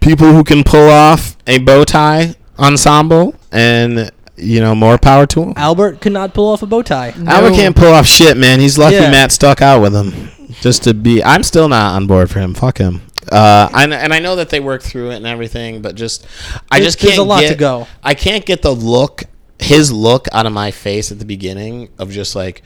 [0.00, 5.42] people who can pull off a bow tie ensemble and you know, more power to
[5.42, 5.52] him.
[5.56, 7.14] Albert could not pull off a bow tie.
[7.26, 8.60] Albert can't pull off shit, man.
[8.60, 9.10] He's lucky Yeah.
[9.10, 10.30] Matt stuck out with him.
[10.60, 12.54] Just to be I'm still not on board for him.
[12.54, 13.02] Fuck him.
[13.30, 16.26] Uh, I, and I know that they work through it and everything, but just
[16.70, 17.86] I There's- just can't there's a lot get, to go.
[18.02, 19.24] I can't get the look,
[19.58, 22.62] his look out of my face at the beginning of just like,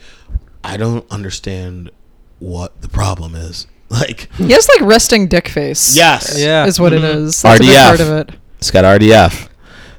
[0.63, 1.91] I don't understand
[2.39, 3.67] what the problem is.
[3.89, 5.95] Like, He has like resting dick face.
[5.95, 6.65] yes, Yeah.
[6.65, 7.15] is what it Mhm.
[7.27, 7.41] is.
[7.41, 7.87] That's a big RDF.
[7.87, 8.29] part of it.
[8.57, 9.47] it's got RDF.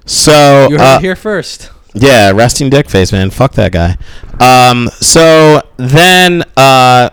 [0.05, 1.71] So You heard uh, it here first.
[1.95, 3.31] Yeah, resting dick face, man.
[3.31, 3.97] Fuck that guy.
[4.41, 7.09] Um, so then uh,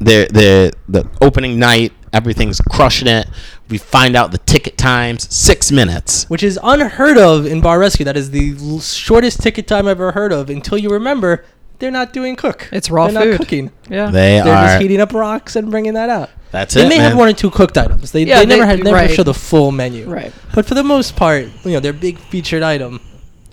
[0.00, 3.28] the the the opening night, everything's crushing it.
[3.68, 6.24] We find out the ticket times six minutes.
[6.30, 8.04] Which is unheard of in Bar Rescue.
[8.04, 11.44] That is the l- shortest ticket time I've ever heard of until you remember
[11.80, 12.68] they're not doing cook.
[12.72, 13.30] It's raw they're food.
[13.32, 13.72] not cooking.
[13.90, 14.10] Yeah.
[14.10, 14.64] They They're are.
[14.66, 16.30] just heating up rocks and bringing that out.
[16.52, 17.10] That's They it, may man.
[17.10, 18.12] have one or two cooked items.
[18.12, 19.10] They, Yeah, they never they- had never right.
[19.10, 20.08] show the full menu.
[20.08, 20.32] Right.
[20.54, 23.00] But for the most part, you know, their big featured item,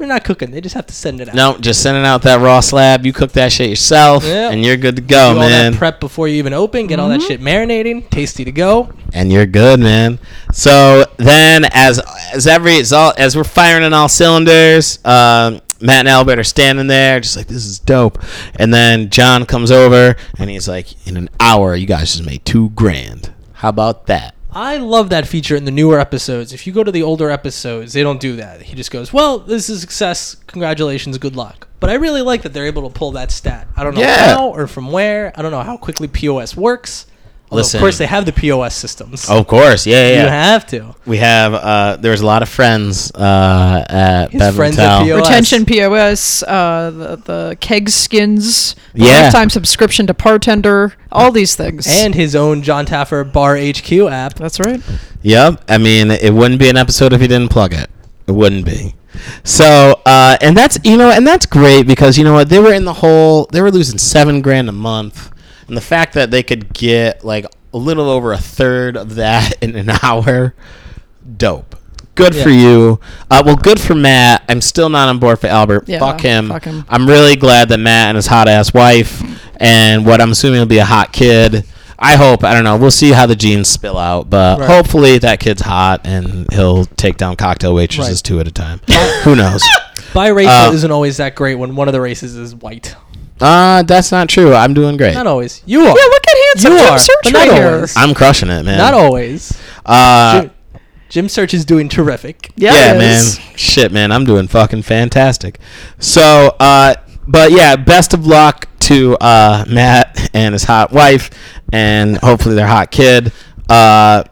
[0.02, 0.52] they're not cooking.
[0.52, 1.36] They just have to send it out.
[1.36, 3.06] No, just sending out that raw slab.
[3.06, 4.50] You cook that shit yourself, Yeah.
[4.52, 5.76] and you're good to go, all man.
[5.76, 6.88] prep before you even open.
[6.88, 8.92] Get all that shit marinating, tasty to go.
[9.14, 10.20] and you're good, man.
[10.52, 12.00] So then, as
[12.34, 16.44] as every as, all, as we're firing on all cylinders, um, Matt and Albert are
[16.44, 18.18] standing there, just like this is dope.
[18.56, 22.44] And then Jon comes over, and he's like, "In an hour, you guys just made
[22.46, 23.32] two grand.
[23.54, 26.52] How about that?" I love that feature in the newer episodes.
[26.52, 28.62] If you go to the older episodes, they don't do that.
[28.64, 30.36] He just goes, "Well, this is a success.
[30.48, 33.68] Congratulations, good luck." But I really like that they're able to pull that stat.
[33.78, 34.36] I don't know Yeah.
[34.36, 35.32] how or from where.
[35.36, 37.06] I don't know how quickly POS works.
[37.52, 37.80] Although Listen.
[37.80, 39.30] of course, they have the POS systems.
[39.30, 40.24] of course, yeah, yeah.
[40.24, 40.96] you have to.
[41.06, 41.54] we have.
[41.54, 45.02] Uh, there was a lot of friends uh, at His Bev friends Motel.
[45.02, 45.20] at POS.
[45.28, 49.24] Retention POS, uh, the, the keg skins, Yeah.
[49.24, 51.86] lifetime subscription to Bartender, all these things.
[51.90, 54.36] and his own Jon Taffer Bar HQ app.
[54.36, 54.82] that's right.
[55.24, 55.64] Yep.
[55.68, 57.90] I mean, it wouldn't be an episode if he didn't plug it.
[58.28, 58.96] It wouldn't be.
[59.44, 62.74] So, uh, and that's you know, and that's great because you know what they were
[62.74, 63.48] in the hole.
[63.52, 65.31] They were losing seven grand a month,
[65.72, 69.54] and the fact that they could get like a little over a third of that
[69.64, 70.54] in an hour,
[71.38, 71.78] dope.
[72.14, 73.00] Good for you.
[73.32, 74.44] Uh, well, good for Matt.
[74.50, 75.88] I'm still not on board for Albert.
[75.88, 76.50] Yeah, fuck him.
[76.50, 76.84] fuck him.
[76.90, 79.24] I'm really glad that Matt and his hot ass wife
[79.56, 81.66] and what I'm assuming will be a hot kid.
[81.98, 82.44] I hope.
[82.44, 82.76] I don't know.
[82.76, 84.70] We'll see how the genes spill out, but Right.
[84.70, 88.24] hopefully that kid's hot and he'll take down cocktail waitresses Right.
[88.26, 88.82] two at a time.
[89.24, 89.64] Who knows?
[90.12, 92.94] Biracial Uh, isn't always that great when one of the races is white.
[93.42, 94.54] Uh, that's not true.
[94.54, 95.14] I'm doing great.
[95.14, 95.62] Not always.
[95.66, 95.88] You are.
[95.88, 97.68] Yeah, look at handsome You Jim are, Search but right not here.
[97.76, 97.98] always.
[97.98, 98.78] I'm crushing it, man.
[98.78, 99.58] Not always.
[99.86, 100.52] Uh, Jim,
[101.10, 102.52] Jim Search is doing terrific.
[102.56, 103.24] Yeah, yeah, man.
[103.56, 104.12] Shit, man.
[104.12, 105.60] I'm doing fucking fantastic.
[106.00, 106.96] So, uh,
[107.28, 111.30] but yeah, best of luck to uh, Matt and his hot wife,
[111.74, 113.32] and hopefully their hot kid.
[113.70, 114.24] Uh,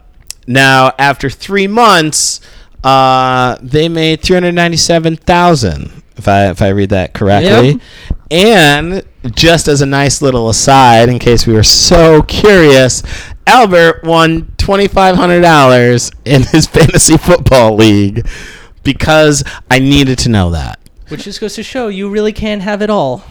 [0.46, 2.40] now, after three months,
[2.82, 6.02] uh, they made three hundred ninety-seven thousand.
[6.16, 7.80] If I if I read that correctly, Yep.
[8.30, 9.02] And
[9.34, 13.02] just as a nice little aside, in case we were so curious,
[13.46, 18.26] Albert won twenty five hundred dollars in his fantasy football league
[18.82, 20.78] because I needed to know that.
[21.08, 23.24] Which just goes to show you really can have it all.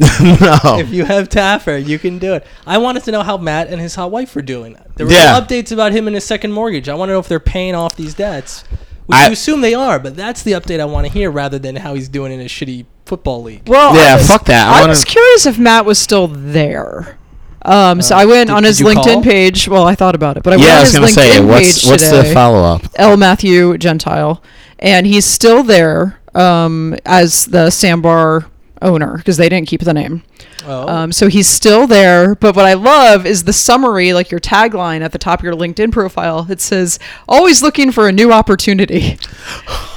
[0.20, 2.44] no, If you have Taffer, you can do it.
[2.66, 4.76] I wanted to know how Matt and his hot wife were doing.
[4.96, 5.38] There were Yeah.
[5.40, 6.88] updates about him and his second mortgage.
[6.88, 8.62] I want to know if they're paying off these debts.
[9.06, 11.58] Which I- you assume they are, but that's the update I want to hear rather
[11.58, 13.68] than how he's doing in his shitty football league.
[13.68, 14.68] Well, Yeah, was, fuck that.
[14.68, 17.18] I I, wanna- was curious if Matt was still there.
[17.64, 19.22] Um, so Uh, I went did- on his LinkedIn call?
[19.22, 19.68] page.
[19.68, 21.82] Well, I thought about it, but I went on I was his LinkedIn say what's
[21.82, 22.34] page what's the today.
[22.34, 22.82] follow up?
[22.96, 23.16] L.
[23.16, 24.42] Matthew Gentile,
[24.80, 28.46] and he's still there um, as the Sandbar
[28.82, 30.22] owner because they didn't keep the name.
[30.64, 30.88] Oh.
[30.88, 32.34] Um, so he's still there.
[32.34, 35.54] But what I love is the summary, like your tagline at the top of your
[35.54, 36.46] LinkedIn profile.
[36.50, 39.18] It says, "Always looking for a new opportunity."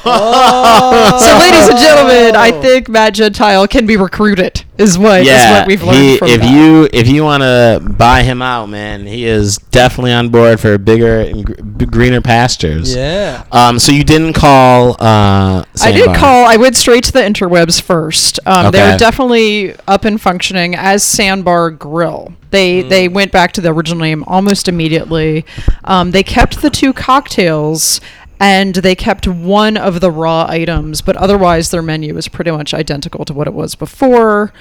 [0.05, 1.11] Oh.
[1.25, 4.64] So, ladies and gentlemen, I think Matt Gentile can be recruited.
[4.78, 6.51] Is what is yeah, what we've learned he, from if that.
[6.51, 10.78] you if you want to buy him out, man, he is definitely on board for
[10.78, 12.93] bigger and gr- greener pastures.
[12.93, 13.45] Yeah.
[13.53, 13.80] Um.
[13.80, 14.97] So you didn't call.
[14.99, 15.63] Uh.
[15.82, 16.45] I did call.
[16.45, 18.39] I went straight to the interwebs first.
[18.45, 18.71] Um, Okay.
[18.80, 22.34] They're definitely up and functioning as Sandbar Grill.
[22.51, 25.45] They they went back to the original name almost immediately.
[25.84, 28.01] Um, they kept the two cocktails
[28.39, 32.73] and they kept one of the raw items, but otherwise their menu is pretty much
[32.73, 34.53] identical to what it was before.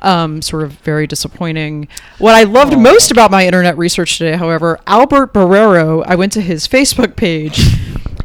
[0.00, 1.86] Um, sort of very disappointing.
[2.18, 6.40] What I loved most about my internet research today, however, Albert Barrero, I went to
[6.40, 7.60] his Facebook page.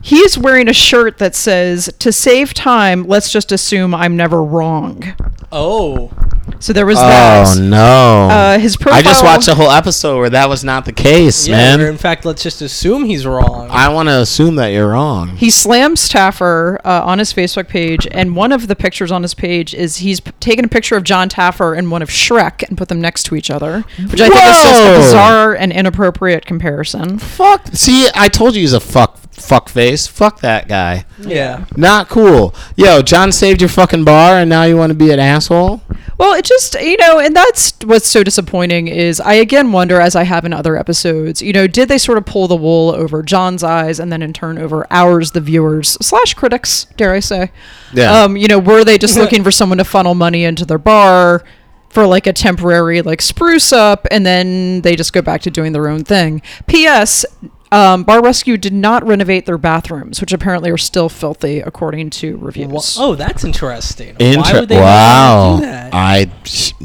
[0.08, 5.04] He's wearing a shirt that says, "To save time, let's just assume I'm never wrong."
[5.52, 6.12] Oh,
[6.60, 7.58] So there was Oh that.
[7.58, 8.30] Oh no!
[8.32, 9.00] Uh, his profile.
[9.00, 11.58] I just watched a whole episode where that was not the case, yeah.
[11.58, 11.82] man.
[11.82, 13.68] Or in fact, let's just assume he's wrong.
[13.70, 15.36] I want to assume that you're wrong.
[15.36, 19.34] He slams Taffer uh, on his Facebook page, and one of the pictures on his
[19.34, 22.78] page is he's p- taken a picture of Jon Taffer and one of Shrek and
[22.78, 26.46] put them next to each other, which I think is just a bizarre and inappropriate
[26.46, 27.20] comparison.
[27.20, 27.68] Fuck.
[27.74, 30.08] See, I told you he's a fuck fuck face.
[30.08, 31.06] Fuck that guy.
[31.20, 31.66] yeah.
[31.76, 32.54] Not cool.
[32.76, 35.82] Yo, Jon saved your fucking bar, and now you want to be an asshole.
[36.18, 40.16] Well, it just you know, and that's what's so disappointing is I again wonder, as
[40.16, 43.22] I have in other episodes, you know, did they sort of pull the wool over
[43.22, 47.52] Jon's eyes and then in turn over ours, the viewers slash critics, dare I say?
[47.94, 48.24] Yeah.
[48.24, 51.44] Um, you know, were they just looking for someone to funnel money into their bar
[51.90, 55.72] for like a temporary like spruce up, and then they just go back to doing
[55.72, 56.42] their own thing?
[56.66, 57.26] P.S.
[57.72, 62.38] Um, Bar Rescue did not renovate their bathrooms, which apparently are still filthy, according to
[62.38, 62.98] reviews.
[62.98, 64.16] Wha- oh, that's interesting.
[64.20, 65.52] Why would they wow.
[65.52, 65.94] not do that?
[65.94, 66.32] I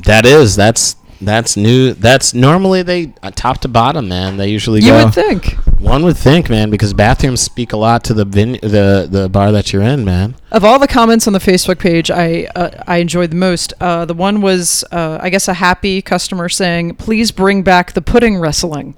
[0.04, 1.94] that is that's that's new.
[1.94, 4.36] That's normally they uh, top to bottom, man.
[4.36, 5.04] They usually you go.
[5.04, 5.54] would think.
[5.78, 9.52] One would think, man, because bathrooms speak a lot to the vin- the the bar
[9.52, 10.34] that you're in, man.
[10.50, 13.72] Of all the comments on the Facebook page, I uh, I enjoyed the most.
[13.80, 18.02] Uh, the one was, uh, I guess, a happy customer saying, "Please bring back the
[18.02, 18.96] pudding wrestling."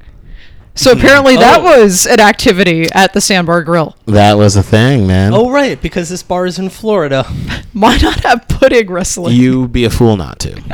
[0.77, 1.81] So apparently that Oh.
[1.81, 3.95] was an activity at the Sandbar Grill.
[4.07, 5.33] That was a thing, man.
[5.33, 7.23] oh, right, because this bar is in Florida.
[7.73, 9.37] Why not have pudding wrestling?
[9.37, 10.61] you be a fool not to.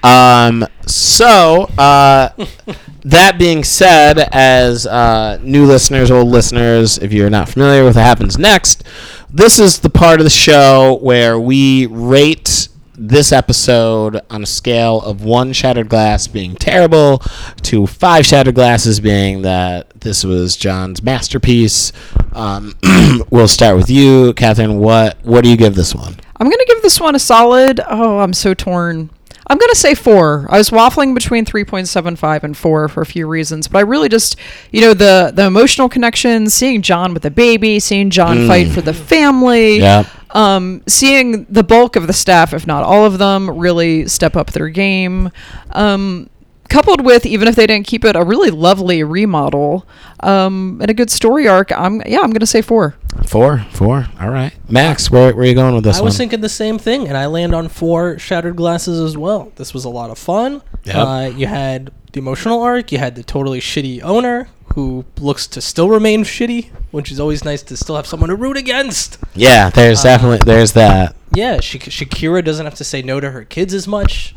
[0.00, 0.64] Um.
[0.86, 2.28] So, uh,
[3.04, 8.04] that being said, as uh, new listeners, old listeners, if you're not familiar with what
[8.04, 8.84] happens next,
[9.28, 12.68] this is the part of the show where we rate
[12.98, 17.18] this episode on a scale of one shattered glass being terrible
[17.62, 21.92] to five shattered glasses being that this was Jon's masterpiece.
[22.32, 22.74] Um,
[23.30, 24.78] we'll start with you, Catherine.
[24.78, 26.16] What what do you give this one?
[26.36, 27.80] I'm gonna give this one a solid.
[27.88, 29.10] Oh, I'm so torn.
[29.50, 30.46] I'm gonna say four.
[30.50, 34.36] I was waffling between 3.75 and four for a few reasons, but I really just,
[34.72, 38.82] you know, the the emotional connection, seeing Jon with the baby, seeing Jon fight for
[38.82, 40.04] the family, Yeah.
[40.30, 44.52] Um, seeing the bulk of the staff, if not all of them, really step up
[44.52, 45.30] their game.
[45.70, 46.28] Um,
[46.68, 49.86] coupled with even if they didn't keep it a really lovely remodel
[50.20, 52.94] um, and a good story arc, I'm yeah, I'm gonna say four.
[53.26, 54.06] Four, four.
[54.20, 56.06] All right, Max, where, where are you going with this I one?
[56.06, 59.52] was thinking the same thing, and I land on four shattered glasses as well.
[59.56, 60.62] This was a lot of fun.
[60.84, 60.94] Yep.
[60.94, 62.92] Uh, you had the emotional arc.
[62.92, 64.48] You had the totally shitty owner
[64.78, 68.36] who looks to still remain shitty, which is always nice to still have someone to
[68.36, 69.18] root against.
[69.34, 71.16] yeah, there's definitely there's that.
[71.34, 74.36] Yeah, Shak- Shakira doesn't have to say no to her kids as much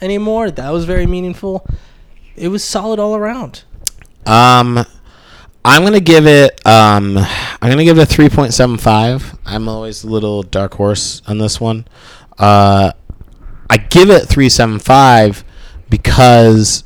[0.00, 0.50] anymore.
[0.50, 1.66] That was very meaningful.
[2.36, 3.64] It was solid all around.
[4.24, 4.82] Um,
[5.62, 6.66] I'm gonna give it.
[6.66, 9.36] Um, I'm gonna give it a three point seven five.
[9.44, 11.86] I'm always a little dark horse on this one.
[12.38, 12.92] Uh,
[13.68, 15.44] I give it three seven five
[15.90, 16.84] because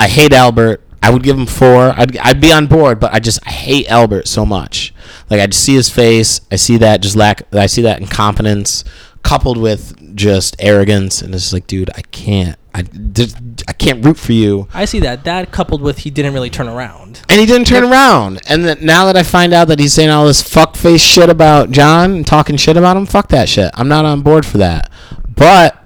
[0.00, 0.82] I hate Albert.
[1.02, 1.94] I would give him four.
[1.96, 4.92] I'd, I'd be on board, but I just I hate Albert so much.
[5.30, 6.40] Like I just see his face.
[6.52, 7.42] I see that just lack.
[7.54, 8.84] I see that incompetence
[9.22, 12.56] coupled with just arrogance, and it's just like, dude, I can't.
[12.72, 13.36] I, just-
[13.66, 14.68] I can't root for you.
[14.72, 15.24] I see that.
[15.24, 17.20] That coupled with he didn't really turn around.
[17.28, 18.40] And he didn't turn around.
[18.48, 21.70] And that now that I find out that he's saying all this fuckface shit about
[21.72, 23.70] Jon and talking shit about him, fuck that shit.
[23.74, 24.90] I'm not on board for that.
[25.34, 25.76] But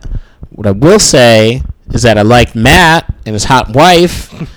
[0.51, 4.33] what I will say is that I like Matt and his hot wife.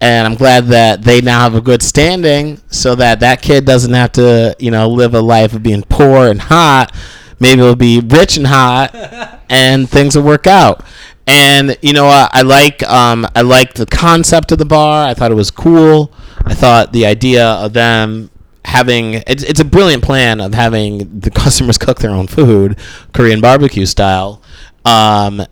[0.00, 3.94] And I'm glad that they now have a good standing so that that kid doesn't
[3.94, 6.94] have to, you know, live a life of being poor and hot.
[7.40, 8.94] Maybe it'll be rich and hot
[9.48, 10.84] and things will work out.
[11.26, 12.30] And you know what?
[12.32, 15.08] I like um, I like the concept of the bar.
[15.08, 16.12] I thought it was cool.
[16.44, 18.30] I thought the idea of them
[18.64, 22.78] having it's, it's a brilliant plan of having the customers cook their own food,
[23.12, 24.40] Korean barbecue style.
[24.84, 25.42] Um,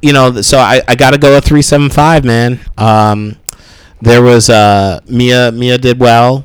[0.00, 2.60] you know, so I, I got to go a three seven five, man.
[2.78, 3.36] Um,
[4.02, 5.52] there was uh, Mia.
[5.52, 6.44] Mia did well.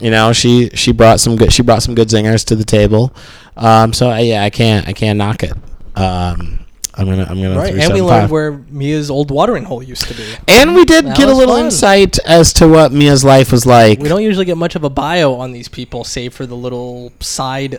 [0.00, 3.12] You know, she she brought some good she brought some good zingers to the table.
[3.56, 5.52] Um, so I, yeah, I can't I can't knock it.
[5.96, 6.60] Um,
[6.94, 8.30] I'm gonna I'm gonna Right, and we learned five.
[8.30, 10.24] where Mia's old watering hole used to be.
[10.48, 11.66] And we did That get a little fun.
[11.66, 14.00] insight as to what Mia's life was like.
[14.00, 17.12] We don't usually get much of a bio on these people, save for the little
[17.20, 17.78] side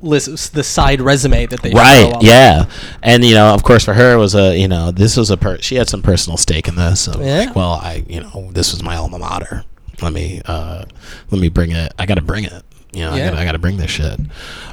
[0.00, 2.12] list, the side resume that they Right.
[2.20, 2.66] Yeah.
[3.02, 5.36] And you know, of course, for her it was a you know this was a
[5.36, 7.00] per- she had some personal stake in this.
[7.00, 7.38] So Yeah.
[7.46, 9.64] like, well, I you know this was my alma mater.
[10.00, 10.84] let me uh,
[11.30, 11.92] let me bring it.
[11.98, 12.62] I got to bring it.
[12.92, 14.18] You know, I gotta, I gotta bring this shit.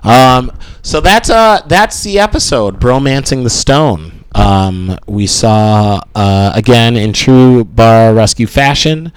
[0.04, 0.52] Um,
[0.82, 4.24] so that's uh that's the episode, bromancing the stone.
[4.34, 9.12] Um, we saw uh, again in true bar rescue fashion.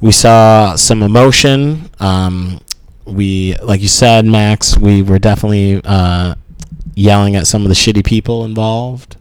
[0.00, 1.88] We saw some emotion.
[1.98, 2.60] Um,
[3.06, 6.34] we, like you said, Max, we were definitely uh,
[6.94, 9.16] yelling at some of the shitty people involved.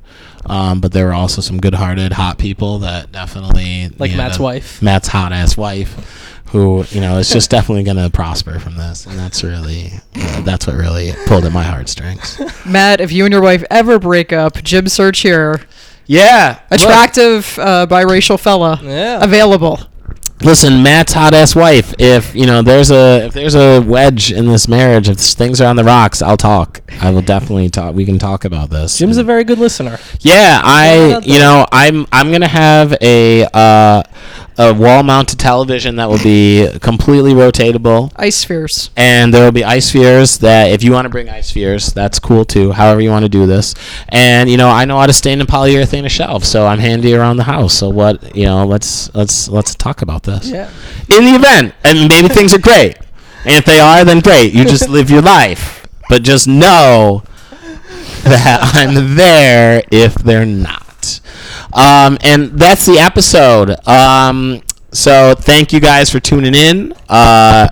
[0.47, 4.37] Um, but there were also some good-hearted, hot people that definitely Like you know, Matt's
[4.39, 4.81] wife.
[4.81, 9.07] Matt's hot ass wife, who you know is just definitely going to prosper from this,
[9.07, 12.39] and that's really uh, that's what really pulled at my heartstrings.
[12.65, 15.61] Matt, if you and your wife ever break up, Jim Search here.
[16.05, 18.79] Yeah, Attractive uh, biracial fella.
[18.83, 19.23] Yeah.
[19.23, 19.79] Available.
[20.41, 21.93] Listen, Matt's hot ass wife.
[21.97, 25.67] If you know there's a if there's a wedge in this marriage, if things are
[25.67, 26.81] on the rocks, I'll talk.
[27.01, 27.95] I will definitely talk.
[27.95, 28.97] We can talk about this.
[28.97, 29.97] Jim's a very good listener.
[30.19, 34.03] Yeah, I you know I'm I'm gonna have a uh,
[34.57, 38.11] a wall mounted television that will be completely rotatable.
[38.15, 38.89] Ice spheres.
[38.95, 42.19] and there will be ice spheres that if you want to bring ice spheres that's
[42.19, 43.75] cool too however you want to do this.
[44.09, 47.13] And you know i know how to stain and polyurethane a shelf so i'm handy
[47.13, 47.73] around the house.
[47.73, 50.49] So what you know let's let's let's talk about this.
[50.49, 50.69] Yeah.
[51.09, 52.97] in the event and maybe things are great.
[53.45, 54.53] And if they are then great.
[54.53, 55.87] You just live your life.
[56.09, 57.23] But just know
[58.23, 60.84] that i'm there if they're not
[61.73, 63.75] um, and that's the episode.
[63.87, 66.93] Um, so thank you guys for tuning in.
[67.09, 67.67] Uh,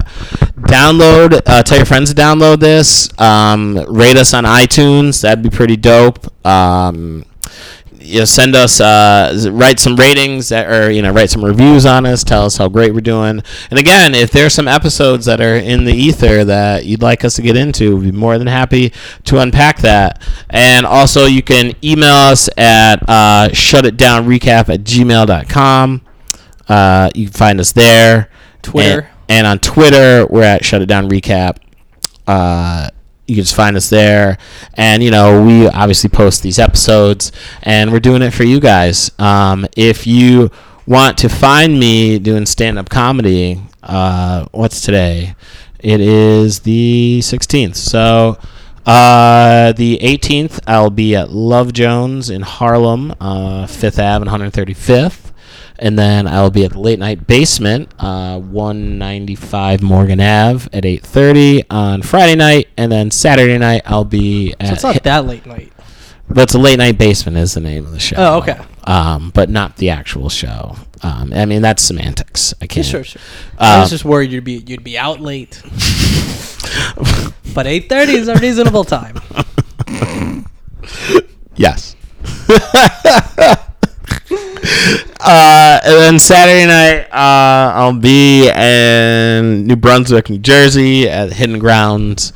[0.68, 3.10] download uh, tell your friends to download this.
[3.20, 5.22] Um, rate us on itunes.
[5.22, 6.26] That'd be pretty dope.
[6.46, 7.26] Um,
[8.04, 11.86] you know, send us uh, write some ratings that or you know write some reviews
[11.86, 13.42] on us tell us how great we're doing.
[13.70, 17.36] And again if there's some episodes that are in the ether that you'd like us
[17.36, 18.92] to get into we'd be more than happy
[19.26, 20.22] to unpack that.
[20.50, 26.02] And also you can email us at uh, shutitdownrecap at gmail.com
[26.68, 28.30] uh, you can find us there.
[28.62, 29.10] Twitter.
[29.28, 31.58] and, and on twitter we're at shut it down recap
[32.28, 32.90] uh,
[33.28, 34.38] you can just find us there.
[34.76, 39.12] And you know we obviously post these episodes and we're doing it for you guys.
[39.20, 40.52] Um, if you
[40.86, 45.36] want to find me doing stand-up comedy uh, what's today?
[45.80, 48.38] It is the 16th so
[48.86, 55.23] uh, the 18th i'll be at love jones in harlem uh, 5th ave and 135th
[55.80, 61.64] and then I'll be at the late night basement, uh, 195 Morgan Ave at 8:30
[61.70, 64.68] on Friday night, and then Saturday night I'll be at.
[64.68, 65.72] So it's not that late night.
[66.30, 68.16] That's a late night basement is the name of the show.
[68.18, 68.58] Oh, okay.
[68.86, 70.76] Um, but not the actual show.
[71.02, 72.54] Um, I mean that's semantics.
[72.62, 72.86] I can't.
[72.86, 73.22] sure, sure.
[73.60, 75.62] I Uh, was just worried you'd be you'd be out late.
[77.54, 79.16] but eight thirty is a reasonable time.
[81.56, 81.96] Yes.
[85.20, 91.60] uh, and then Saturday night, uh, I'll be in New Brunswick, New Jersey at Hidden
[91.60, 92.34] Grounds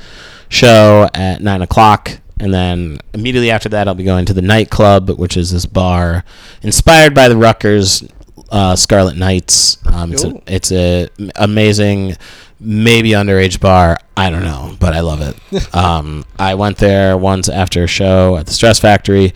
[0.49, 2.19] show at nine o'clock.
[2.39, 6.23] And then immediately after that, I'll be going to the nightclub, which is this bar
[6.61, 8.03] inspired by the Rutgers
[8.51, 9.77] uh, Scarlet Knights.
[9.85, 12.15] Um, it's, a, it's a amazing,
[12.59, 13.97] maybe underage bar.
[14.15, 15.75] I don't know, but I love it.
[15.75, 19.33] um, I went there once after a show at the Stress Factory.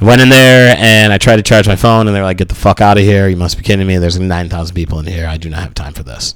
[0.00, 2.38] I went in there and I tried to charge my phone, and they were like,
[2.38, 3.28] "Get the fuck out of here!
[3.28, 3.98] You must be kidding me!
[3.98, 5.26] There's nine thousand people in here.
[5.26, 6.34] I do not have time for this."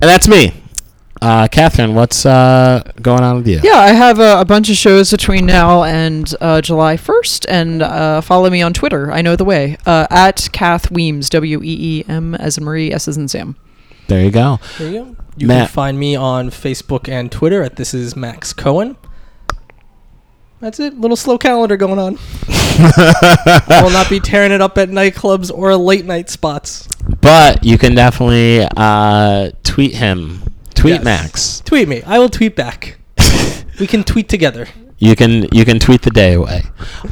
[0.00, 0.52] And that's me.
[1.20, 3.60] Uh, Catherine, what's uh, going on with you?
[3.62, 7.80] Yeah, I have a, a bunch of shows between now and uh, July 1st, and
[7.80, 9.12] uh, follow me on Twitter.
[9.12, 9.76] I know the way.
[9.86, 13.54] Uh, at Kath Weems, W E E M as in Marie, S as in Sam.
[14.08, 14.58] There you go.
[14.78, 15.16] There you go.
[15.36, 15.68] You Matt.
[15.68, 18.96] can find me on Facebook and Twitter at this is Max Cohen.
[20.62, 20.96] That's it.
[20.96, 22.18] Little slow calendar going on.
[22.48, 26.86] I will not be tearing it up at nightclubs or late night spots.
[27.20, 30.44] But you can definitely uh, tweet him.
[30.76, 31.04] Tweet Yes.
[31.04, 31.60] Max.
[31.62, 32.02] Tweet me.
[32.04, 32.96] I will tweet back.
[33.80, 34.68] we can tweet together.
[34.98, 36.62] You can you can tweet the day away.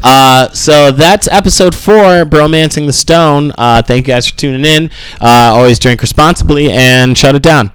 [0.00, 3.50] Uh, so that's episode four, bromancing the stone.
[3.58, 4.90] Uh, thank you guys for tuning in.
[5.20, 7.72] Uh, always drink responsibly and shut it down.